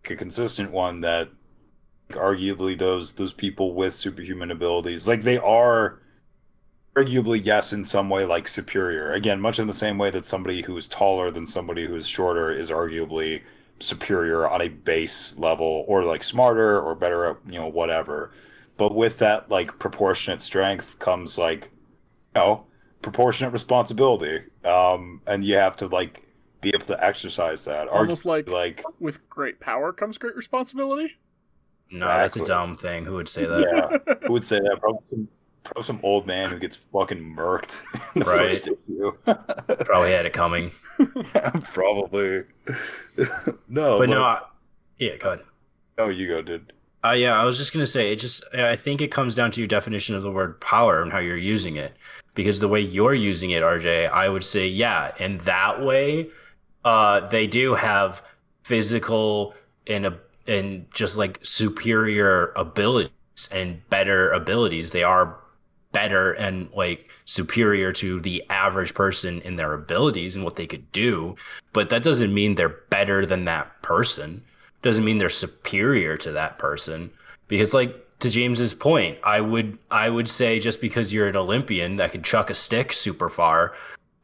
[0.02, 1.28] like a consistent one that,
[2.12, 6.00] arguably, those those people with superhuman abilities, like they are,
[7.04, 9.12] arguably, yes, in some way, like superior.
[9.12, 12.06] Again, much in the same way that somebody who is taller than somebody who is
[12.08, 13.42] shorter is arguably
[13.80, 18.32] superior on a base level, or like smarter or better at you know whatever
[18.76, 21.70] but with that like proportionate strength comes like
[22.34, 22.64] you know
[23.02, 26.24] proportionate responsibility um and you have to like
[26.60, 31.16] be able to exercise that Almost like- like With great power comes great responsibility.
[31.90, 33.04] No, that's a dumb thing.
[33.04, 34.00] Who would say that?
[34.06, 35.28] yeah who would say that probably some,
[35.68, 37.80] probably some old man who gets fucking murked
[38.14, 38.38] in the Right.
[38.48, 39.12] first issue
[39.84, 40.70] Probably had it coming.
[41.64, 42.44] probably
[43.68, 44.42] no But no, I,
[44.98, 45.44] yeah, go ahead.
[45.98, 46.72] Oh, you go dude
[47.04, 48.16] Uh, yeah, I was just gonna say it.
[48.16, 51.18] Just I think it comes down to your definition of the word power and how
[51.18, 51.92] you're using it.
[52.34, 55.12] Because the way you're using it, RJ, I would say yeah.
[55.18, 56.28] In that way,
[56.84, 58.22] uh, they do have
[58.62, 59.54] physical
[59.86, 63.10] and a and just like superior abilities
[63.52, 64.92] and better abilities.
[64.92, 65.36] They are
[65.92, 70.90] better and like superior to the average person in their abilities and what they could
[70.92, 71.34] do.
[71.72, 74.42] But that doesn't mean they're better than that person
[74.82, 77.10] doesn't mean they're superior to that person
[77.48, 81.96] because like to James's point I would I would say just because you're an Olympian
[81.96, 83.74] that can chuck a stick super far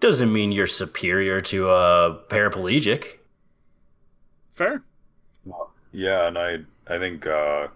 [0.01, 3.19] doesn't mean you're superior to a paraplegic
[4.53, 4.83] Fair.
[5.93, 6.59] yeah and i
[6.89, 7.69] i think uh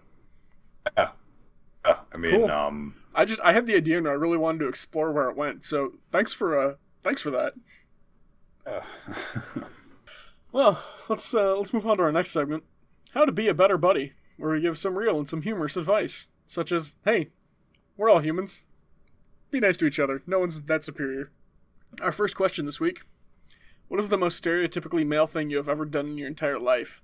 [0.96, 1.08] yeah,
[1.84, 2.50] yeah i mean Cool.
[2.50, 5.36] um I just I had the idea and I really wanted to explore where it
[5.36, 5.64] went.
[5.64, 7.54] So thanks for uh thanks for that.
[8.64, 8.80] uh,
[10.52, 12.64] Well, let's uh, let's move on to our next segment.
[13.12, 16.26] How to be a better buddy, where we give some real and some humorous advice,
[16.46, 17.28] such as, "Hey,
[17.98, 18.64] we're all humans.
[19.50, 20.22] Be nice to each other.
[20.26, 21.30] No one's that superior."
[22.00, 23.02] Our first question this week:
[23.88, 27.02] What is the most stereotypically male thing you have ever done in your entire life?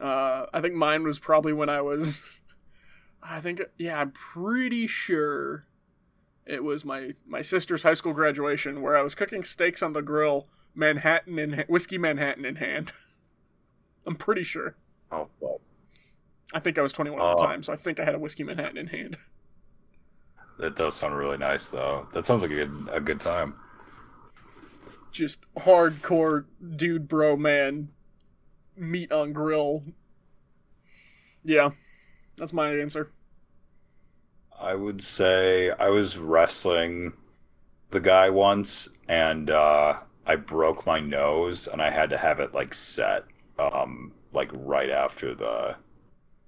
[0.00, 2.42] Uh, I think mine was probably when I was,
[3.22, 5.66] I think, yeah, I'm pretty sure
[6.46, 10.02] it was my my sister's high school graduation where I was cooking steaks on the
[10.02, 12.92] grill, Manhattan in ha- whiskey Manhattan in hand.
[14.06, 14.76] I'm pretty sure.
[15.12, 15.60] oh well
[16.54, 17.46] I think I was 21 at the Oh.
[17.46, 19.16] time, so I think I had a whiskey Manhattan in hand.
[20.58, 22.08] That does sound really nice, though.
[22.12, 23.54] That sounds like a good, a good time.
[25.12, 27.90] Just hardcore dude, bro, man,
[28.76, 29.84] meat on grill.
[31.44, 31.70] Yeah,
[32.38, 33.10] that's my answer.
[34.60, 37.12] I would say I was wrestling
[37.90, 42.54] the guy once, and uh, I broke my nose, and I had to have it
[42.54, 43.24] like set,
[43.58, 45.76] um, like right after the,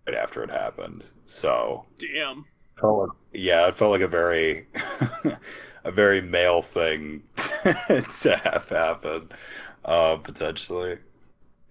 [0.07, 1.13] right after it happened.
[1.27, 2.47] So Damn.
[2.79, 4.67] felt like, yeah, it felt like a very,
[5.85, 9.31] a very male thing to have happen,
[9.85, 10.99] uh, potentially.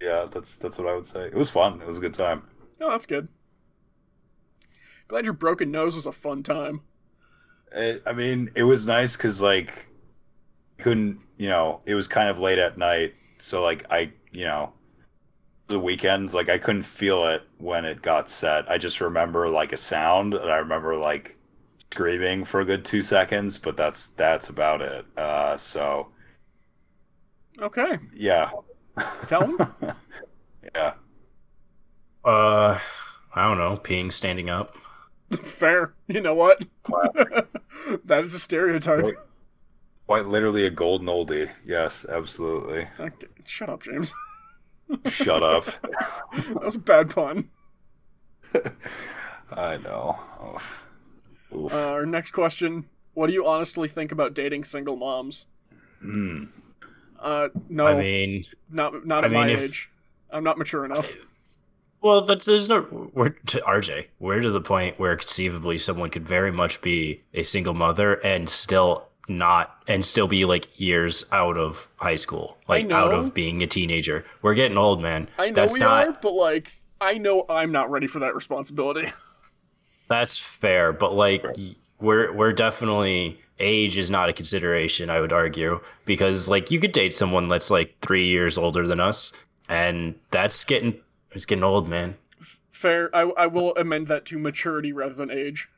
[0.00, 1.26] Yeah, that's that's what I would say.
[1.26, 1.82] It was fun.
[1.82, 2.44] It was a good time.
[2.80, 3.28] Oh, that's good.
[5.10, 6.82] Glad your broken nose was a fun time.
[7.72, 9.88] It, I mean, it was nice because like
[10.78, 14.72] couldn't you know it was kind of late at night, so like I you know
[15.66, 18.70] the weekends like I couldn't feel it when it got set.
[18.70, 21.36] I just remember like a sound, and I remember like
[21.90, 25.06] screaming for a good two seconds, but that's that's about it.
[25.18, 26.12] Uh, so
[27.60, 28.50] Okay, yeah,
[29.26, 29.58] tell him.
[30.72, 30.92] yeah.
[32.24, 32.78] Uh,
[33.34, 34.76] I don't know, peeing standing up.
[35.42, 35.94] Fair.
[36.08, 36.64] You know what?
[38.04, 39.04] That is a stereotype.
[39.04, 39.14] Right.
[40.06, 41.50] Quite literally a golden oldie.
[41.64, 42.88] Yes, absolutely.
[42.98, 44.12] Okay, Shut up, James.
[45.08, 45.64] Shut up.
[46.32, 47.48] That was a bad pun.
[49.52, 50.18] I know.
[50.54, 50.84] Oof.
[51.54, 51.72] Oof.
[51.72, 55.46] Uh, our next question: What do you honestly think about dating single moms?
[56.02, 56.44] Hmm.
[57.18, 59.90] Uh, no, I mean, not not I at mean, my if- age.
[60.30, 61.16] I'm not mature enough.
[62.02, 63.10] Well, that's, there's no.
[63.14, 64.06] We're to RJ.
[64.18, 68.48] We're to the point where conceivably someone could very much be a single mother and
[68.48, 73.62] still not, and still be like years out of high school, like out of being
[73.62, 74.24] a teenager.
[74.42, 75.28] We're getting old, man.
[75.38, 76.08] I know that's we not.
[76.08, 79.08] are, but like, I know I'm not ready for that responsibility.
[80.08, 81.46] That's fair, but like
[82.00, 85.08] we're we're definitely age is not a consideration.
[85.08, 88.98] I would argue because like you could date someone that's like three years older than
[88.98, 89.32] us,
[89.68, 90.98] and that's getting
[91.32, 92.16] it's getting old, man.
[92.70, 93.14] Fair.
[93.14, 95.68] I I will amend that to maturity rather than age.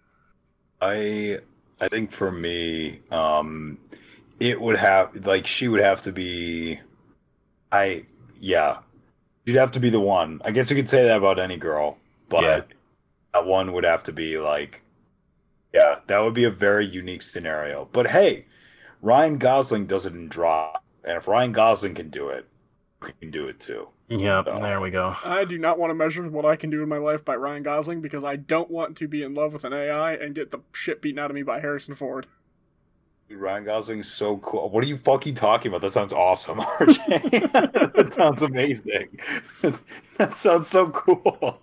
[0.80, 1.38] I
[1.80, 3.78] I think for me, um,
[4.40, 6.80] it would have like she would have to be.
[7.70, 8.04] I
[8.38, 8.78] yeah,
[9.46, 10.40] you'd have to be the one.
[10.44, 11.98] I guess you could say that about any girl,
[12.28, 12.62] but Yeah.
[13.34, 14.82] that one would have to be like,
[15.72, 17.88] yeah, that would be a very unique scenario.
[17.92, 18.46] But hey,
[19.00, 22.51] Ryan Gosling does it in Drop, and if Ryan Gosling can do it, we
[23.10, 23.88] can do it too.
[24.08, 24.58] Yep, Oh.
[24.58, 25.16] there we go.
[25.24, 27.62] I do not want to measure what I can do in my life by Ryan
[27.62, 30.60] Gosling because I don't want to be in love with an AI and get the
[30.72, 32.26] shit beaten out of me by Harrison Ford.
[33.28, 34.68] Dude, Ryan Gosling's so cool.
[34.68, 35.80] What are you fucking talking about?
[35.80, 37.92] That sounds awesome, RJ.
[37.94, 39.18] that sounds amazing.
[40.18, 41.58] that sounds so cool.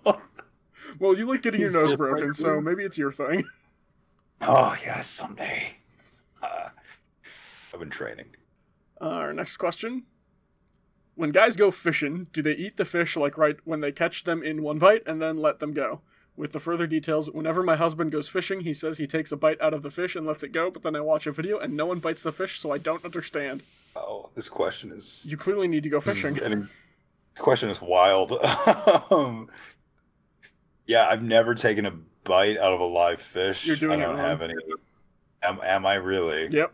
[0.98, 3.44] Well, you like getting He's your nose just like broken, so maybe it's your thing.
[4.40, 5.76] oh yes, someday.
[6.42, 6.70] Uh,
[7.72, 8.26] I've been training.
[9.00, 10.02] Uh, our next question.
[11.20, 14.42] When guys go fishing, do they eat the fish like right when they catch them
[14.42, 16.00] in one bite and then let them go?
[16.34, 19.60] With the further details, whenever my husband goes fishing, he says he takes a bite
[19.60, 21.76] out of the fish and lets it go, but then I watch a video and
[21.76, 23.62] no one bites the fish, so I don't understand.
[23.94, 25.26] Oh, this question is.
[25.28, 26.60] You clearly need to go this is fishing.
[26.60, 26.70] this
[27.38, 28.32] question is wild.
[29.10, 29.50] um,
[30.86, 31.92] yeah, I've never taken a
[32.24, 33.66] bite out of a live fish.
[33.66, 34.24] You're doing I it don't wrong.
[34.24, 34.54] have any.
[35.42, 36.48] Am, am I really?
[36.48, 36.72] Yep.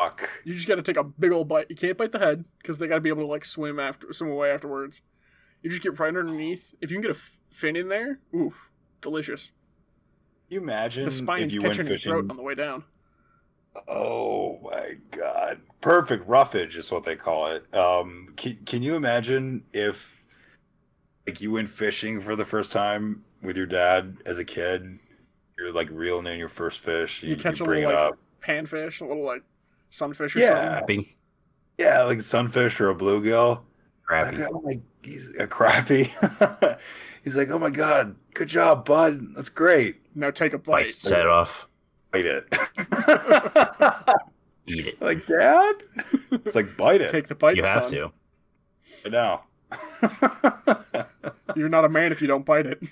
[0.00, 0.30] Fuck.
[0.44, 1.66] You just gotta take a big old bite.
[1.68, 4.30] You can't bite the head, because they gotta be able to, like, swim after swim
[4.30, 5.02] away afterwards.
[5.62, 6.74] You just get right underneath.
[6.80, 8.54] If you can get a f- fin in there, ooh,
[9.02, 9.52] delicious.
[10.48, 12.12] You imagine The if spine's you went catching your fishing?
[12.12, 12.84] throat on the way down.
[13.86, 15.60] Oh my god.
[15.80, 17.72] Perfect roughage is what they call it.
[17.74, 20.24] Um can, can you imagine if
[21.26, 24.98] like you went fishing for the first time with your dad as a kid?
[25.56, 27.22] You're like reeling in your first fish.
[27.22, 28.18] You catch a bring little, it like, up.
[28.42, 29.44] panfish, a little, like,
[29.90, 30.78] sunfish or Yeah.
[30.78, 30.98] something.
[31.00, 31.16] Happy,
[31.78, 33.60] Yeah, like sunfish or a bluegill.
[34.08, 34.38] crappie.
[34.38, 36.10] Like, oh my, he's a crappie.
[37.24, 39.34] he's like, oh my god, good job, bud.
[39.36, 39.96] That's great.
[40.14, 40.90] Now take a Bite bite.
[40.92, 41.68] set off,
[42.10, 42.46] Bite it.
[44.66, 45.00] eat it.
[45.02, 45.74] like, dad?
[46.32, 47.08] It's like, bite it.
[47.10, 47.94] Take the bite, You have son.
[47.98, 48.12] to.
[49.06, 49.40] I know.
[51.56, 52.82] You're not a man if you don't bite it.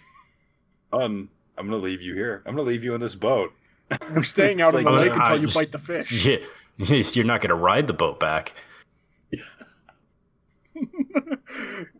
[0.92, 2.42] Son, I'm gonna leave you here.
[2.46, 3.53] I'm gonna leave you in this boat.
[4.14, 6.24] We're staying It's out on the lake until I you just- bite the fish.
[6.26, 6.36] Yeah,
[7.14, 8.54] You're not gonna ride the boat back.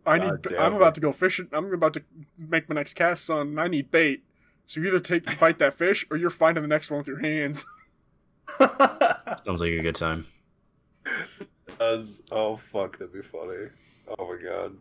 [0.05, 0.41] I need.
[0.43, 0.77] damn I'm it.
[0.77, 1.49] about to go fishing.
[1.51, 2.03] I'm about to
[2.37, 3.49] make my next cast, son.
[3.49, 4.23] and I need bait.
[4.65, 7.19] So you either take bite that fish, or you're finding the next one with your
[7.19, 7.65] hands.
[8.57, 10.27] Sounds like a good time.
[11.79, 13.67] As, oh fuck, that'd be funny.
[14.17, 14.77] Oh my god.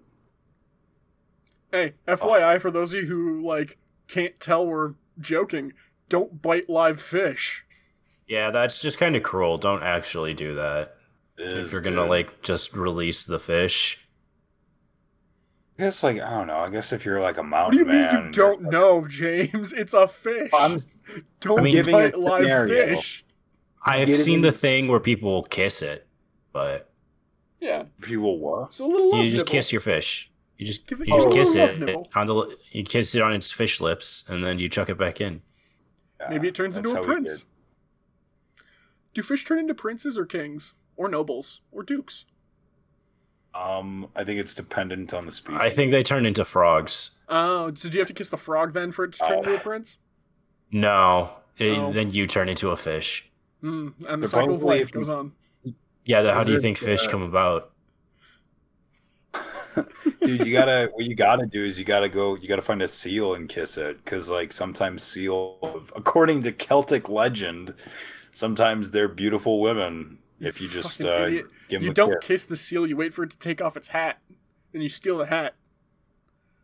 [1.73, 3.79] Hey, FYI, for those of you who like
[4.09, 5.73] can't tell we're joking,
[6.09, 7.65] don't bite live fish.
[8.29, 9.59] Yeah, that's just kind of cruel.
[9.59, 10.95] Don't actually do that.
[11.39, 12.11] If you're gonna dude.
[12.11, 14.07] like just release the fish,
[15.79, 16.59] I guess like I don't know.
[16.59, 19.73] I guess if you're like a What do mountain you mean you don't know, James?
[19.73, 20.51] It's a fish.
[20.53, 20.79] I'm
[21.41, 22.97] don't I mean- Giving a bite live scenario.
[22.97, 23.25] fish.
[23.87, 26.07] I've seen the thing where people kiss it,
[26.53, 26.91] but
[27.61, 27.85] Yeah.
[28.03, 28.75] people what?
[28.75, 29.53] So a little love you just nibble.
[29.53, 30.31] kiss your fish.
[30.57, 33.23] You just Give it- you just oh, kiss love it on the you kiss it
[33.23, 35.43] on its fish lips, and then you chuck it back in.
[36.21, 37.47] Yeah, Maybe it turns into a how we prince.
[39.15, 42.25] Do fish turn into princes or kings or nobles or dukes?
[43.55, 45.61] Um, I think it's dependent on the species.
[45.61, 47.13] I think they turn into frogs.
[47.29, 49.39] Oh, so do you have to kiss the frog then for it to turn Oh.
[49.39, 49.97] into a prince?
[50.71, 51.93] No, it- Oh.
[51.93, 53.29] then you turn into a fish.
[53.61, 53.89] Hmm.
[54.07, 55.33] And the cycle of life goes on.
[56.05, 57.73] Yeah, the, how Is do you think fish uh, come about?
[60.21, 60.91] Dude, you gotta.
[60.93, 62.37] What you gotta do is you gotta go.
[62.37, 65.59] You gotta find a seal and kiss it, because like sometimes seal,
[65.95, 67.75] according to Celtic legend,
[68.39, 70.19] sometimes they're beautiful women.
[70.41, 71.47] If you just fucking uh, idiot.
[71.69, 72.27] give them You a don't kiss.
[72.27, 74.21] kiss the seal, you wait for it to take off its hat.
[74.73, 75.55] Then you steal the hat.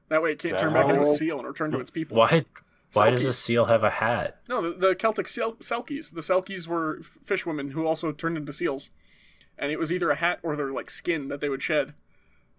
[0.09, 2.17] That way it can't That turn back into a seal and return to its people.
[2.17, 2.45] Why?
[2.93, 4.39] Why does a seal have a hat?
[4.49, 6.13] No, the, the Celtic sel- Selkies.
[6.15, 8.91] The Selkies were fish women who also turned into seals,
[9.59, 11.95] and it was either a hat or their like skin that they would shed.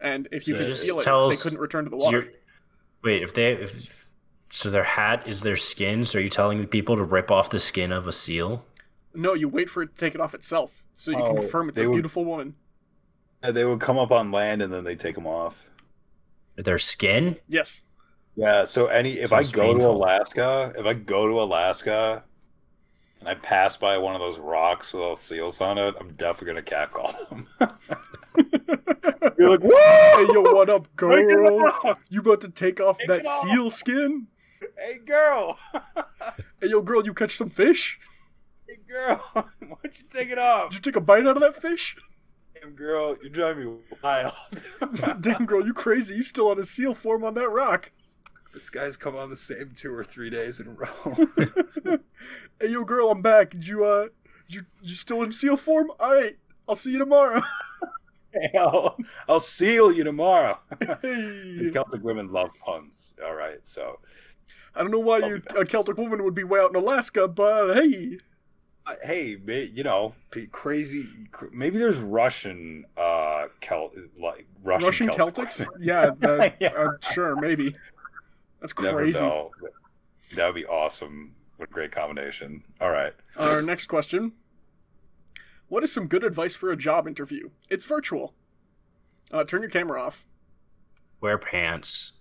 [0.01, 2.33] And if you So could steal it, they couldn't return to the water.
[3.01, 4.09] Wait, if they if
[4.51, 7.49] so their hat is their skin, so are you telling the people to rip off
[7.49, 8.65] the skin of a seal?
[9.15, 11.69] No, you wait for it to take it off itself, so you can Oh, confirm
[11.69, 12.55] it's a would- beautiful woman.
[13.41, 15.65] They would come up on land and then they take them off.
[16.55, 17.37] Their skin?
[17.47, 17.83] Yes.
[18.35, 19.87] Yeah, so any if I Sounds go to.
[19.89, 22.23] Alaska, if I go to Alaska
[23.19, 26.47] and I pass by one of those rocks with all seals on it, I'm definitely
[26.47, 27.47] gonna catcall them.
[29.37, 30.33] You're like, Hey, whoa!
[30.33, 31.17] yo, what up, girl?
[32.09, 33.49] You about to take off Take that it off.
[33.49, 34.27] seal skin?
[34.77, 35.57] Hey girl!
[36.59, 37.99] Hey, yo, girl, you catch some fish?
[38.67, 39.21] Hey girl!
[39.33, 39.43] Why
[39.83, 40.69] don't you take it off?
[40.69, 41.95] Did you take a bite out of that fish?
[42.59, 44.33] Damn girl, you're driving me wild.
[45.21, 46.15] Damn, girl, you crazy.
[46.15, 47.91] You still on a seal form on that rock.
[48.53, 51.97] this guy's come on the same two or three days in a row.
[52.59, 53.51] Hey, yo, girl, I'm back.
[53.51, 54.07] Did you, uh,
[54.47, 55.91] you, you still in seal form?
[55.99, 56.37] Alright,
[56.67, 57.41] I'll see you tomorrow.
[58.57, 58.97] I'll,
[59.27, 60.59] I'll seal you tomorrow.
[61.01, 61.69] hey.
[61.73, 63.13] Celtic women love puns.
[63.23, 63.99] All right, so
[64.73, 67.27] I don't know why I'll you, a Celtic woman would be way out in Alaska,
[67.27, 68.17] but hey.
[68.85, 69.37] Uh, hey,
[69.73, 70.13] you know,
[70.51, 71.07] crazy.
[71.51, 75.67] Maybe there's Russian, uh, Celt, like Russian, Russian Celtic Celtics?
[75.79, 76.69] Yeah, that, Yeah.
[76.69, 77.75] uh, sure, maybe.
[78.61, 79.19] That's crazy.
[79.19, 81.35] That would be awesome.
[81.57, 82.63] What a great combination.
[82.81, 83.13] All right.
[83.37, 84.33] Our next question.
[85.67, 87.49] What is some good advice for a job interview?
[87.69, 88.33] It's virtual.
[89.31, 90.25] Uh, turn your camera off.
[91.21, 92.13] Wear pants.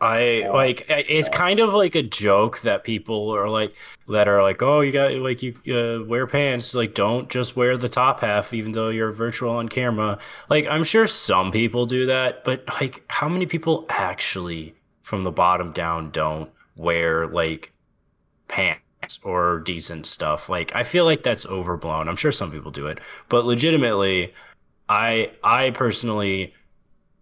[0.00, 3.74] I like it's kind of like a joke that people are like
[4.08, 7.76] that are like oh you got like you uh, wear pants like don't just wear
[7.76, 10.18] the top half even though you're virtual on camera.
[10.48, 15.30] Like I'm sure some people do that but like how many people actually from the
[15.30, 17.72] bottom down don't wear like
[18.48, 18.80] pants
[19.22, 20.48] or decent stuff?
[20.48, 22.08] Like I feel like that's overblown.
[22.08, 22.98] I'm sure some people do it
[23.28, 24.32] but legitimately
[24.88, 26.54] I I personally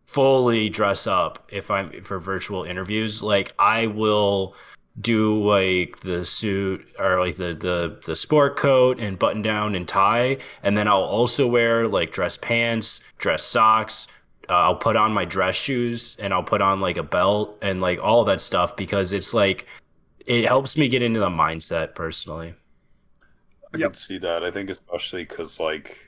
[0.09, 3.23] fully dress up if I'm for virtual interviews.
[3.23, 4.55] Like I will
[5.01, 9.87] do like the suit or like the the the sport coat and button down and
[9.87, 14.09] tie, and then I'll also wear like dress pants, dress socks.
[14.49, 17.81] Uh, I'll put on my dress shoes and I'll put on like a belt and
[17.83, 19.67] like all that stuff because it's like
[20.27, 22.55] it helps me get into the mindset personally.
[23.75, 23.93] I Yep.
[23.93, 24.43] can see that.
[24.45, 26.08] I think especially because like I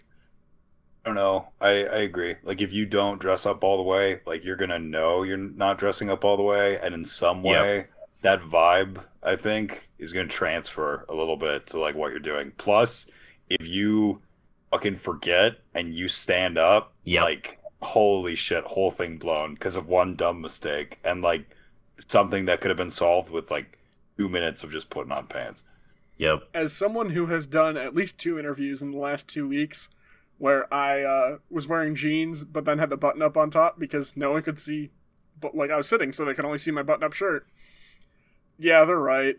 [1.05, 1.49] don't know.
[1.61, 2.37] I I agree.
[2.43, 5.79] Like if you don't dress up all the way, like you're gonna know you're not
[5.79, 7.63] dressing up all the way, and in some Yep.
[7.63, 7.87] way,
[8.23, 12.53] that vibe I think is gonna transfer a little bit to like what you're doing.
[12.59, 13.07] Plus,
[13.49, 14.23] if you
[14.71, 17.23] fucking forget and you stand up, Yep.
[17.23, 21.47] like holy shit, whole thing blown because of one dumb mistake and like
[22.09, 23.79] something that could have been solved with like
[24.19, 25.63] two minutes of just putting on pants.
[26.19, 26.43] Yep.
[26.53, 29.89] As someone who has done at least two interviews in the last two weeks,
[30.41, 34.17] where I uh, was wearing jeans but then had the button up on top because
[34.17, 34.91] no one could see,
[35.39, 37.47] but like I was sitting, so they could only see my button up shirt.
[38.59, 39.37] Yeah, they're right.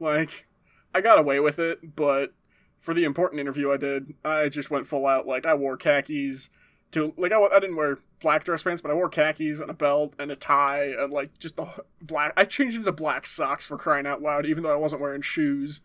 [0.00, 0.46] Like,
[0.92, 2.34] I got away with it, but
[2.78, 5.24] for the important interview I did, I just went full out.
[5.24, 6.50] Like, I wore khakis
[6.90, 9.74] to like I, I didn't wear black dress pants, but I wore khakis and a
[9.74, 11.66] belt and a tie and like just the
[12.02, 12.32] black.
[12.36, 15.80] I changed into black socks for crying out loud, even though I wasn't wearing shoes.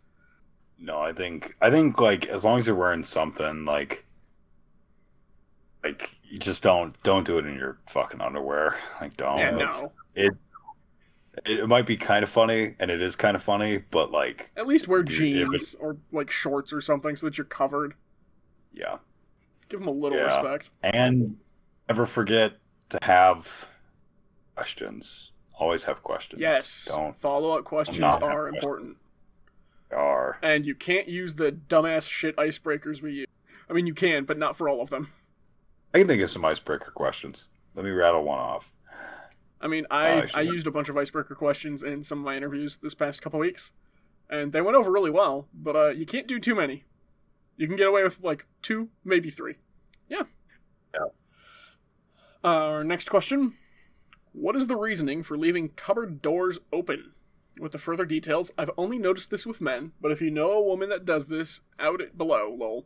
[0.78, 4.06] No, I think I think like as long as you're wearing something like
[5.84, 8.76] like you just don't don't do it in your fucking underwear.
[9.02, 9.38] Like don't.
[9.40, 9.92] yeah, no.
[10.16, 10.34] It
[11.46, 14.68] it might be kind of funny and it is kind of funny, but like At
[14.68, 17.94] least wear it was- jeans or like shorts or something so that you're covered.
[18.74, 18.98] yeah.
[19.70, 20.26] Give them a little Yeah.
[20.26, 20.72] respect.
[20.82, 21.38] And
[21.88, 22.54] never forget
[22.90, 23.70] to have
[24.56, 25.32] questions.
[25.60, 26.42] Always have questions.
[26.42, 28.56] Yes, Don't follow up questions are questions.
[28.56, 28.98] important,
[29.92, 33.28] are and you can't use the dumbass shit icebreakers we use.
[33.70, 35.12] I mean, you can, but not for all of them.
[35.94, 37.48] I can think of some icebreaker questions.
[37.76, 38.72] Let me rattle one off.
[39.62, 40.52] I mean, I actually, I no.
[40.52, 43.72] used a bunch of icebreaker questions in some of my interviews this past couple weeks,
[44.30, 45.48] and they went over really well.
[45.54, 46.86] But uh, you can't do too many.
[47.58, 49.56] You can get away with like two, maybe three.
[50.08, 50.24] Yeah.
[50.94, 51.08] Yeah.
[52.44, 53.54] Uh, our next question:
[54.32, 57.12] What is the reasoning for leaving cupboard doors open?
[57.60, 60.64] With the further details, I've only noticed this with men, but if you know a
[60.64, 62.56] woman that does this, out it below.
[62.58, 62.86] Lol.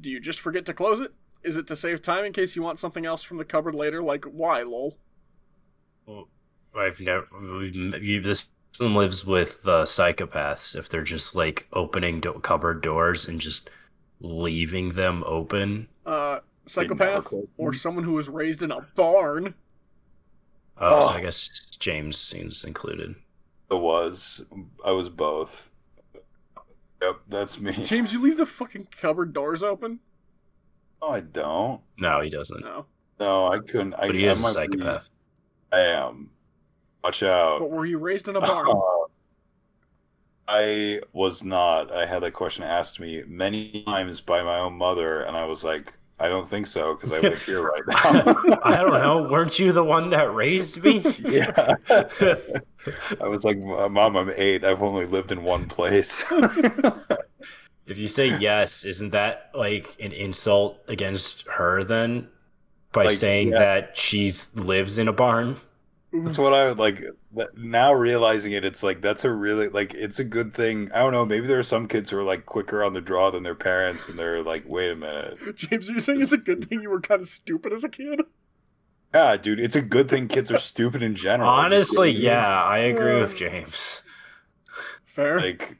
[0.00, 1.12] Do you just forget to close it?
[1.44, 4.02] Is it to save time in case you want something else from the cupboard later?
[4.02, 4.62] Like why?
[4.62, 4.96] Lol.
[6.06, 6.28] Well,
[6.76, 7.26] I've never.
[7.62, 10.74] You, this one lives with uh, psychopaths.
[10.76, 13.70] If they're just like opening do- cupboard doors and just
[14.20, 15.88] leaving them open.
[16.06, 19.54] uh, psychopath or someone who was raised in a barn.
[20.78, 21.10] Oh, so Oh.
[21.10, 23.14] I guess James seems included.
[23.70, 24.44] It was.
[24.84, 25.70] I was both.
[27.02, 27.72] Yep, that's me.
[27.84, 30.00] James, you leave the fucking cupboard doors open?
[31.04, 31.80] No, I don't.
[31.98, 32.62] No, he doesn't.
[32.64, 32.86] No.
[33.20, 33.94] No, I couldn't.
[33.94, 35.10] I, But he I is a might be- psychopath.
[35.72, 36.30] I am.
[37.02, 37.58] Watch out.
[37.60, 38.66] But were you raised in a barn?
[38.70, 39.06] Uh,
[40.48, 41.92] I was not.
[41.92, 45.62] I had that question asked me many times by my own mother, and I was
[45.64, 48.58] like, I don't think so because I live here right now.
[48.62, 49.28] I don't know.
[49.30, 51.00] Weren't you the one that raised me?
[51.18, 51.74] yeah.
[53.20, 54.64] I was like, Mom, I'm eight.
[54.64, 56.24] I've only lived in one place.
[57.86, 62.28] If you say yes, isn't that like an insult against her then?
[62.92, 63.58] By Like, saying yeah.
[63.58, 65.56] that she lives in a barn?
[66.12, 67.02] That's what I would like.
[67.56, 70.90] Now realizing it, it's like that's a really like it's a good thing.
[70.92, 71.26] I don't know.
[71.26, 74.08] Maybe there are some kids who are like quicker on the draw than their parents,
[74.08, 76.90] and they're like, "Wait a minute, James, are you saying it's a good thing you
[76.90, 78.22] were kind of stupid as a kid?
[79.12, 83.20] yeah, dude, it's a good thing kids are stupid in general." Honestly, yeah, I agree
[83.20, 84.02] with James.
[85.04, 85.40] Fair.
[85.40, 85.78] like, like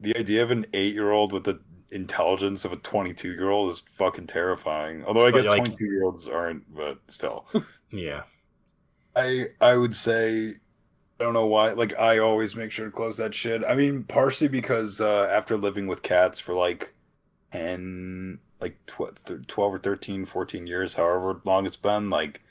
[0.00, 5.04] the idea of an eight-year-old with the intelligence of a twenty-two-year-old is fucking terrifying.
[5.04, 7.46] Although I But, guess like- twenty-two-year-olds aren't, but still.
[7.90, 8.22] Yeah.
[9.14, 10.54] I I would say
[11.20, 11.70] I don't know why.
[11.72, 13.62] Like I always make sure to close that shit.
[13.64, 16.92] I mean, partially because uh, after living with cats for like
[17.52, 22.42] 10, like tw- th- 12 or 13, 14 years, however long it's been, like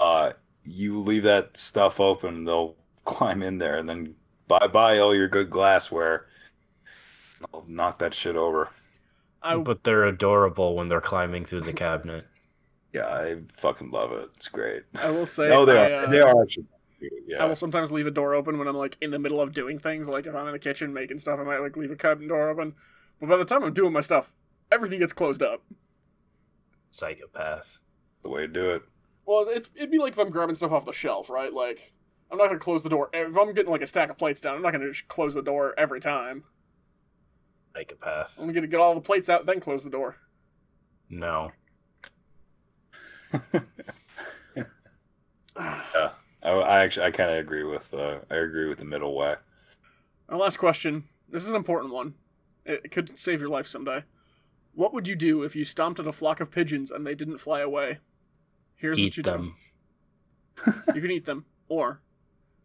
[0.00, 0.32] uh
[0.64, 4.14] you leave that stuff open, they'll climb in there and then
[4.48, 6.24] bye bye all your good glassware.
[7.52, 8.70] I'll knock that shit over.
[9.42, 12.26] I, But they're adorable when they're climbing through the cabinet.
[12.94, 14.28] Yeah, I fucking love it.
[14.36, 14.84] It's great.
[14.94, 16.04] I will say, No, they I, are.
[16.04, 16.66] uh, they are actually.
[17.26, 17.42] Yeah.
[17.42, 19.80] I will sometimes leave a door open when I'm like in the middle of doing
[19.80, 20.08] things.
[20.08, 22.48] Like if I'm in the kitchen making stuff, I might like leave a cabinet door
[22.48, 22.74] open.
[23.18, 24.32] But by the time I'm doing my stuff,
[24.70, 25.64] everything gets closed up.
[26.90, 27.78] Psychopath.
[28.22, 28.82] the way to do it.
[29.26, 31.52] Well, it's it'd be like if I'm grabbing stuff off the shelf, right?
[31.52, 31.94] Like
[32.30, 34.54] I'm not gonna close the door if I'm getting like a stack of plates down.
[34.56, 36.44] I'm not gonna just close the door every time.
[37.74, 38.38] Psychopath.
[38.40, 40.16] I'm gonna get all the plates out, then close the door.
[41.10, 41.52] No.
[45.56, 46.10] Yeah,
[46.42, 49.36] I, I actually I kind of agree with uh, I agree with the middle way.
[50.28, 51.04] Our last question.
[51.28, 52.14] This is an important one.
[52.64, 54.02] It, it could save your life someday.
[54.74, 57.38] What would you do if you stomped at a flock of pigeons and they didn't
[57.38, 57.98] fly away?
[58.74, 59.54] Here's what you them.
[60.64, 60.72] do.
[60.94, 62.00] You can eat them, or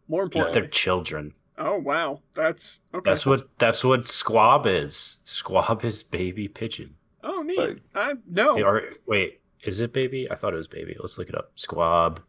[0.08, 0.54] more Eat important.
[0.54, 1.34] their children.
[1.80, 3.10] Oh wow, that's okay.
[3.10, 5.18] That's what that's what squab is.
[5.24, 6.94] Squab is baby pigeon.
[7.24, 7.58] Oh neat.
[7.58, 8.62] Like- I no.
[8.62, 10.30] Or wait, is it baby?
[10.30, 10.96] I thought it was baby.
[11.00, 11.52] Let's look it up.
[11.54, 12.20] Squab.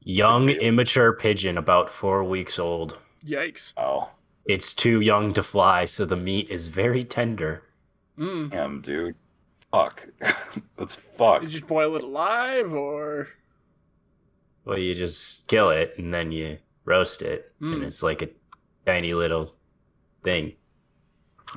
[0.00, 2.98] Young immature pigeon about four weeks old.
[3.24, 3.72] Yikes.
[3.76, 4.10] Oh,
[4.44, 7.64] It's too young to fly, so the meat is very tender.
[8.16, 8.50] Mm.
[8.50, 9.16] damn, dude.
[9.72, 10.06] Fuck.
[10.76, 11.40] That's fuck.
[11.42, 13.28] Did you just boil it alive or?
[14.64, 17.86] Well, you just kill it and then you roast it, and Mm.
[17.86, 18.28] it's like a
[18.86, 19.54] tiny little
[20.22, 20.54] thing.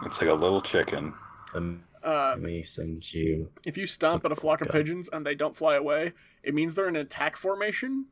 [0.05, 1.13] It's like a little chicken.
[1.53, 3.51] Um, Uh, let me send you.
[3.65, 4.79] if you stomp at a flock of Okay.
[4.79, 6.13] pigeons and they don't fly away,
[6.43, 8.05] it means they're in attack formation.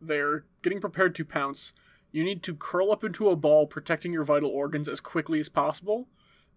[0.00, 1.72] They're getting prepared to pounce.
[2.10, 5.48] You need to curl up into a ball, protecting your vital organs as quickly as
[5.48, 6.08] possible,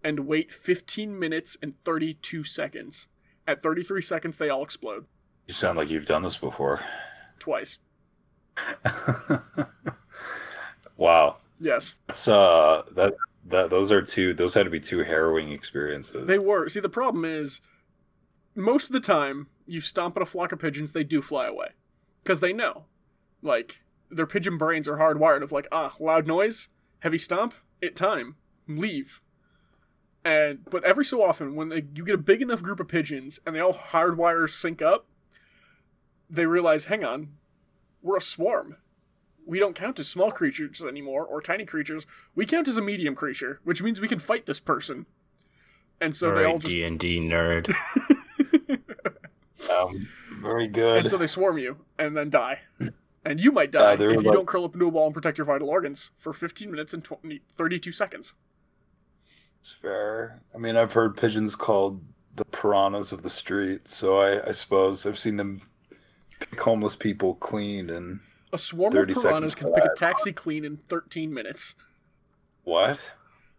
[0.02, 3.06] and wait 15 minutes and 32 seconds.
[3.46, 5.06] At 33 seconds, they all explode.
[5.46, 6.80] You sound like you've done this before.
[7.38, 7.78] Twice.
[10.96, 11.36] wow.
[11.62, 11.94] Yes.
[12.08, 13.14] That's uh that
[13.46, 16.26] that those are two those had to be two harrowing experiences.
[16.26, 16.68] They were.
[16.68, 17.60] See, the problem is,
[18.54, 21.68] most of the time, you stomp at a flock of pigeons, they do fly away.
[22.22, 22.86] Because they know.
[23.42, 26.68] Like, their pigeon brains are hardwired of, like, ah, loud noise,
[27.00, 28.36] heavy stomp, it time,
[28.68, 29.20] leave.
[30.24, 33.40] And, but every so often, when they, you get a big enough group of pigeons
[33.44, 35.06] and they all hardwire sync up,
[36.30, 37.30] they realize, hang on,
[38.02, 38.76] we're a swarm.
[39.46, 42.06] We don't count as small creatures anymore, or tiny creatures.
[42.34, 45.06] We count as a medium creature, which means we can fight this person.
[46.00, 47.74] And so they all just D and D nerd.
[49.70, 50.08] um,
[50.40, 50.98] very good.
[51.00, 52.60] and so they swarm you and then die.
[53.24, 55.14] And you might die Uh, if you like- don't curl up into a ball and
[55.14, 58.34] protect your vital organs for 15 minutes and 20, 32 seconds.
[59.60, 60.42] It's fair.
[60.52, 62.02] I mean, I've heard pigeons called
[62.34, 65.60] the piranhas of the street, so I, I suppose I've seen them
[66.40, 68.18] pick homeless people clean and
[68.52, 71.74] A swarm of piranhas can pick a taxi clean in 13 minutes.
[72.64, 73.14] what?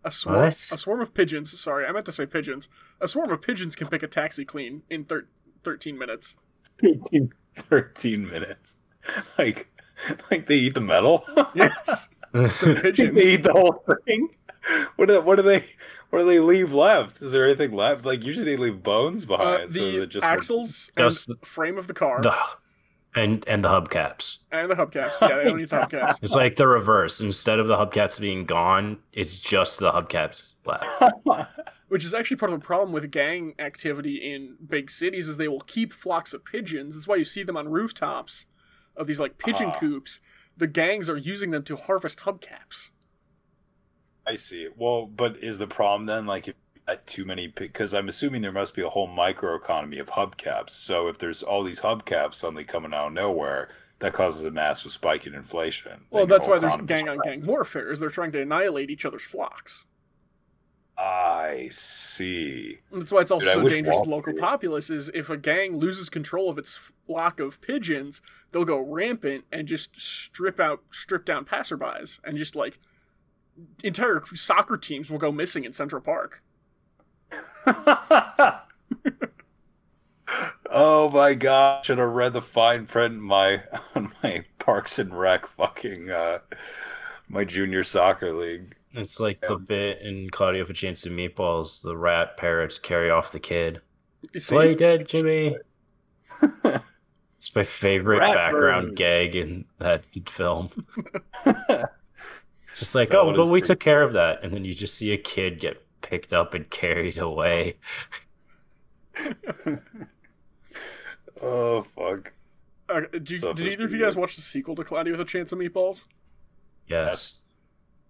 [0.06, 0.70] A swarm, What?
[0.72, 1.58] a swarm of pigeons.
[1.60, 2.68] Sorry, I meant to say pigeons.
[3.00, 5.28] A swarm of pigeons can pick a taxi clean in thir-
[5.64, 6.36] 13 minutes.
[7.58, 8.76] 13 minutes.
[9.38, 9.70] Like
[10.32, 11.24] like they eat the metal?
[11.56, 13.16] Yes, the pigeons.
[13.18, 14.30] they eat the whole thing?
[14.96, 15.66] What do, what do they
[16.10, 17.22] what do they leave left?
[17.22, 18.06] Is there anything left?
[18.06, 19.74] Like usually they leave bones Uh, behind.
[19.74, 22.34] so is the it just like- axles and Just the- frame of the car, the
[23.16, 24.39] and and the hubcaps.
[24.51, 25.22] And the hubcaps.
[25.22, 26.20] Yeah, they don't need the hubcaps.
[26.22, 27.20] It's like the reverse.
[27.22, 31.14] Instead of the hubcaps being gone, it's just the hubcaps left.
[31.89, 35.47] Which is actually part of the problem with gang activity in big cities is they
[35.47, 36.95] will keep flocks of pigeons.
[36.95, 38.47] That's why you see them on rooftops
[38.97, 39.80] of these like pigeon Ah.
[39.80, 40.20] coops.
[40.57, 42.89] The gangs are using them to harvest hubcaps.
[44.26, 44.70] I see.
[44.76, 47.47] Well, but is the problem then like if you got Uh, too many?
[47.47, 50.71] Because I'm assuming there must be a whole microeconomy of hubcaps.
[50.71, 53.69] So if there's all these hubcaps suddenly coming out of nowhere,
[53.99, 56.01] that causes a massive spike in inflation.
[56.09, 57.89] Well, that's why there's gang on gang warfare.
[57.89, 59.86] Is they're trying to annihilate each other's flocks.
[60.97, 62.79] I see.
[62.91, 64.89] And that's why it's also Dude, so dangerous to Wall local populace.
[64.89, 66.77] Is if a gang loses control of its
[67.07, 68.21] flock of pigeons,
[68.51, 72.79] they'll go rampant and just strip out, strip down passerbys, and just like
[73.84, 76.43] entire soccer teams will go missing in Central Park.
[80.69, 81.86] oh my gosh!
[81.86, 83.63] Should have read the fine print in my
[83.95, 86.39] on my Parks and Rec fucking uh,
[87.27, 88.75] my junior soccer league.
[88.93, 93.09] It's like the bit in Cloudy with a Chance of Meatballs, the rat parrots carry
[93.09, 93.81] off the kid.
[94.47, 95.57] Play dead, Jimmy.
[96.41, 98.95] it's my favorite Rat background bird.
[98.97, 100.69] gag in that film.
[102.73, 104.65] It's just like, That oh, one but we pretty- took care of that, and then
[104.65, 105.82] you just see a kid get
[106.14, 107.78] picked up and carried away.
[111.41, 112.34] oh fuck!
[112.88, 115.26] uh, did, you, did either of you guys watch the sequel to Cloudy with a
[115.26, 116.05] Chance of Meatballs?
[116.88, 117.39] Yes.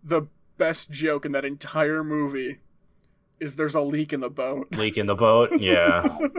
[0.03, 0.23] The
[0.57, 2.59] best joke in that entire movie
[3.39, 4.75] is there's a leak in the boat.
[4.75, 5.51] Leak in the boat.
[5.61, 6.01] Yeah.
[6.05, 6.29] Oh,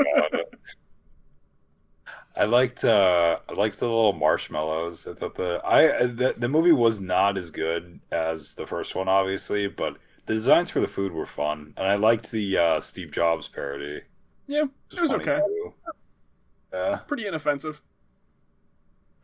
[2.37, 5.07] I liked uh I liked the little marshmallows.
[5.07, 9.09] I thought the I the, the movie was not as good as the first one
[9.09, 9.97] obviously, but
[10.27, 11.75] the designs for the food were fun.
[11.77, 14.03] And I liked the uh Steve Jobs parody.
[14.47, 15.41] Yeah, it was funny okay.
[15.41, 15.75] too.
[16.73, 16.97] Yeah.
[17.07, 17.81] Pretty inoffensive.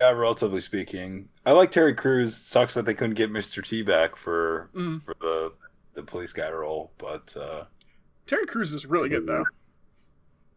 [0.00, 1.28] Yeah, relatively speaking.
[1.44, 2.34] I like Terry Crews.
[2.36, 3.66] Sucks that they couldn't get Mr.
[3.66, 5.04] T back for Mm.
[5.04, 5.52] for the
[5.94, 7.64] the police guy role, but uh
[8.26, 9.44] Terry Crews is really good though.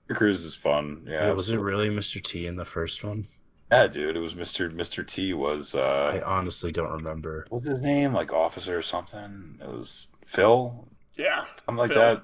[0.07, 1.03] Terry Crews is fun.
[1.07, 1.27] Yeah.
[1.27, 2.21] Yeah, was it really Mr.
[2.21, 3.25] T in the first one?
[3.71, 4.71] Yeah, dude, it was Mr.
[4.71, 5.05] Mr.
[5.05, 7.45] T was uh I honestly don't remember.
[7.49, 8.13] what was his name?
[8.13, 9.57] Like officer or something?
[9.61, 10.87] It was Phil?
[11.17, 11.99] Yeah, Something like Phil.
[11.99, 12.23] that.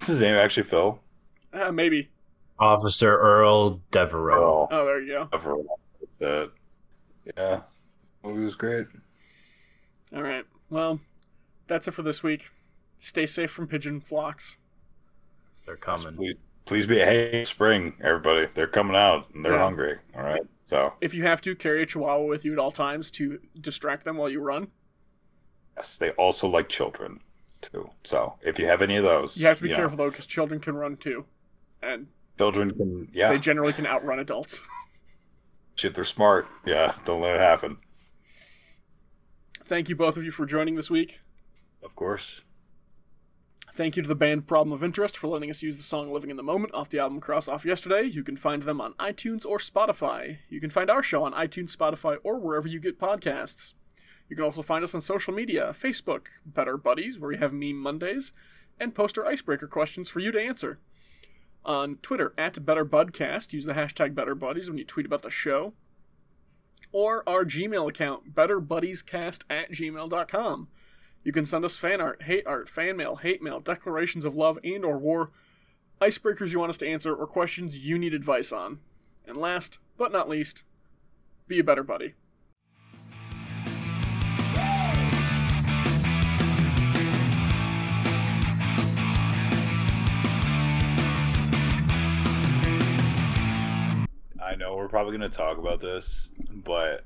[0.00, 1.00] Is his name actually Phil?
[1.52, 2.10] uh, maybe.
[2.58, 4.68] Officer Earl Devereaux.
[4.70, 5.28] Oh, there you go.
[5.32, 5.54] Ever.
[6.00, 6.50] That's it.
[7.36, 7.60] Yeah.
[8.22, 8.86] Movie was great.
[10.14, 10.44] All right.
[10.70, 11.00] Well,
[11.66, 12.50] that's it for this week.
[12.98, 14.58] Stay safe from pigeon flocks.
[15.66, 16.16] They're coming.
[16.16, 18.46] Please, please be a hey spring, everybody.
[18.54, 19.58] They're coming out and they're Yeah.
[19.58, 19.98] hungry.
[20.14, 20.42] All right.
[20.64, 24.04] So If you have to, carry a chihuahua with you at all times to distract
[24.04, 24.68] them while you run.
[25.76, 27.20] Yes, they also like children
[27.60, 27.90] too.
[28.04, 30.26] So if you have any of those, You have to be know, careful though, because
[30.26, 31.26] children can run too,
[31.82, 32.08] and
[32.38, 33.30] Children can yeah.
[33.30, 34.62] they generally can outrun adults.
[35.82, 37.78] if they're smart, yeah, don't let it happen.
[39.64, 41.20] Thank you both of you for joining this week.
[41.82, 42.42] Of course.
[43.74, 46.30] Thank you to the band Problem of Interest for letting us use the song Living
[46.30, 48.02] in the Moment off the album Cross Off Yesterday.
[48.04, 50.38] You can find them on iTunes or Spotify.
[50.48, 53.74] You can find our show on iTunes, Spotify, or wherever you get podcasts.
[54.28, 57.76] You can also find us on social media Facebook, Better Buddies, where we have Meme
[57.76, 58.32] Mondays,
[58.80, 60.78] and poster icebreaker questions for you to answer.
[61.64, 65.72] On Twitter, at Better Budcast, use the hashtag BetterBuddies when you tweet about the show.
[66.92, 70.68] Or our Gmail account, betterbuddiescast at gmail.com.
[71.24, 74.58] You can send us fan art, hate art, fan mail, hate mail, declarations of love
[74.62, 75.30] and or war,
[76.00, 78.80] icebreakers you want us to answer, or questions you need advice on.
[79.26, 80.64] And last but not least,
[81.48, 82.14] be a better buddy.
[94.44, 97.04] I know we're probably gonna talk about this, but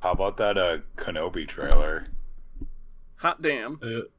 [0.00, 2.06] how about that uh Kenobi trailer?
[3.16, 3.78] Hot damn.
[3.82, 4.10] It,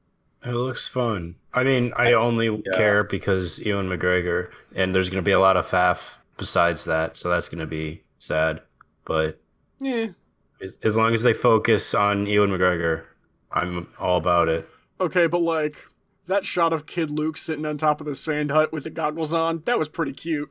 [0.45, 1.35] it looks fun.
[1.53, 2.77] I mean, I only Yeah.
[2.77, 7.17] care because Ewan McGregor, and there's going to be a lot of faff besides that,
[7.17, 8.61] so that's going to be sad.
[9.05, 9.39] But
[9.79, 10.07] Yeah.
[10.61, 13.03] as- as long as they focus on Ewan McGregor,
[13.51, 14.69] I'm all about it.
[15.01, 15.85] Okay, but like,
[16.27, 19.33] that shot of Kid Luke sitting on top of the sand hut with the goggles
[19.33, 20.49] on, that was pretty cute.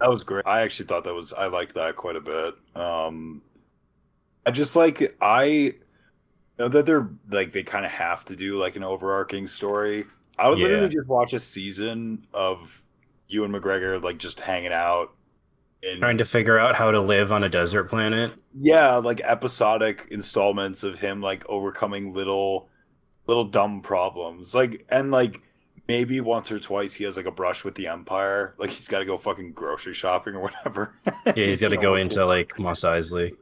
[0.00, 0.46] That was great.
[0.46, 2.54] I actually thought that was I liked that quite a bit.
[2.74, 3.42] Um
[4.46, 5.74] I just like I
[6.58, 10.06] know that they're like they kind of have to do like an overarching story.
[10.38, 10.68] I would Yeah.
[10.68, 12.82] literally just watch a season of
[13.28, 15.12] Ewan McGregor like just hanging out
[15.82, 18.32] and Trying to figure out how to live on a desert planet.
[18.52, 22.68] yeah, like episodic installments of him like overcoming little
[23.26, 24.54] little dumb problems.
[24.54, 25.42] Like and like
[25.88, 29.00] maybe once or twice he has like a brush with the Empire, like he's got
[29.00, 30.94] to go fucking grocery shopping or whatever.
[31.26, 33.34] Yeah, he's got to go into like Mos Eisley.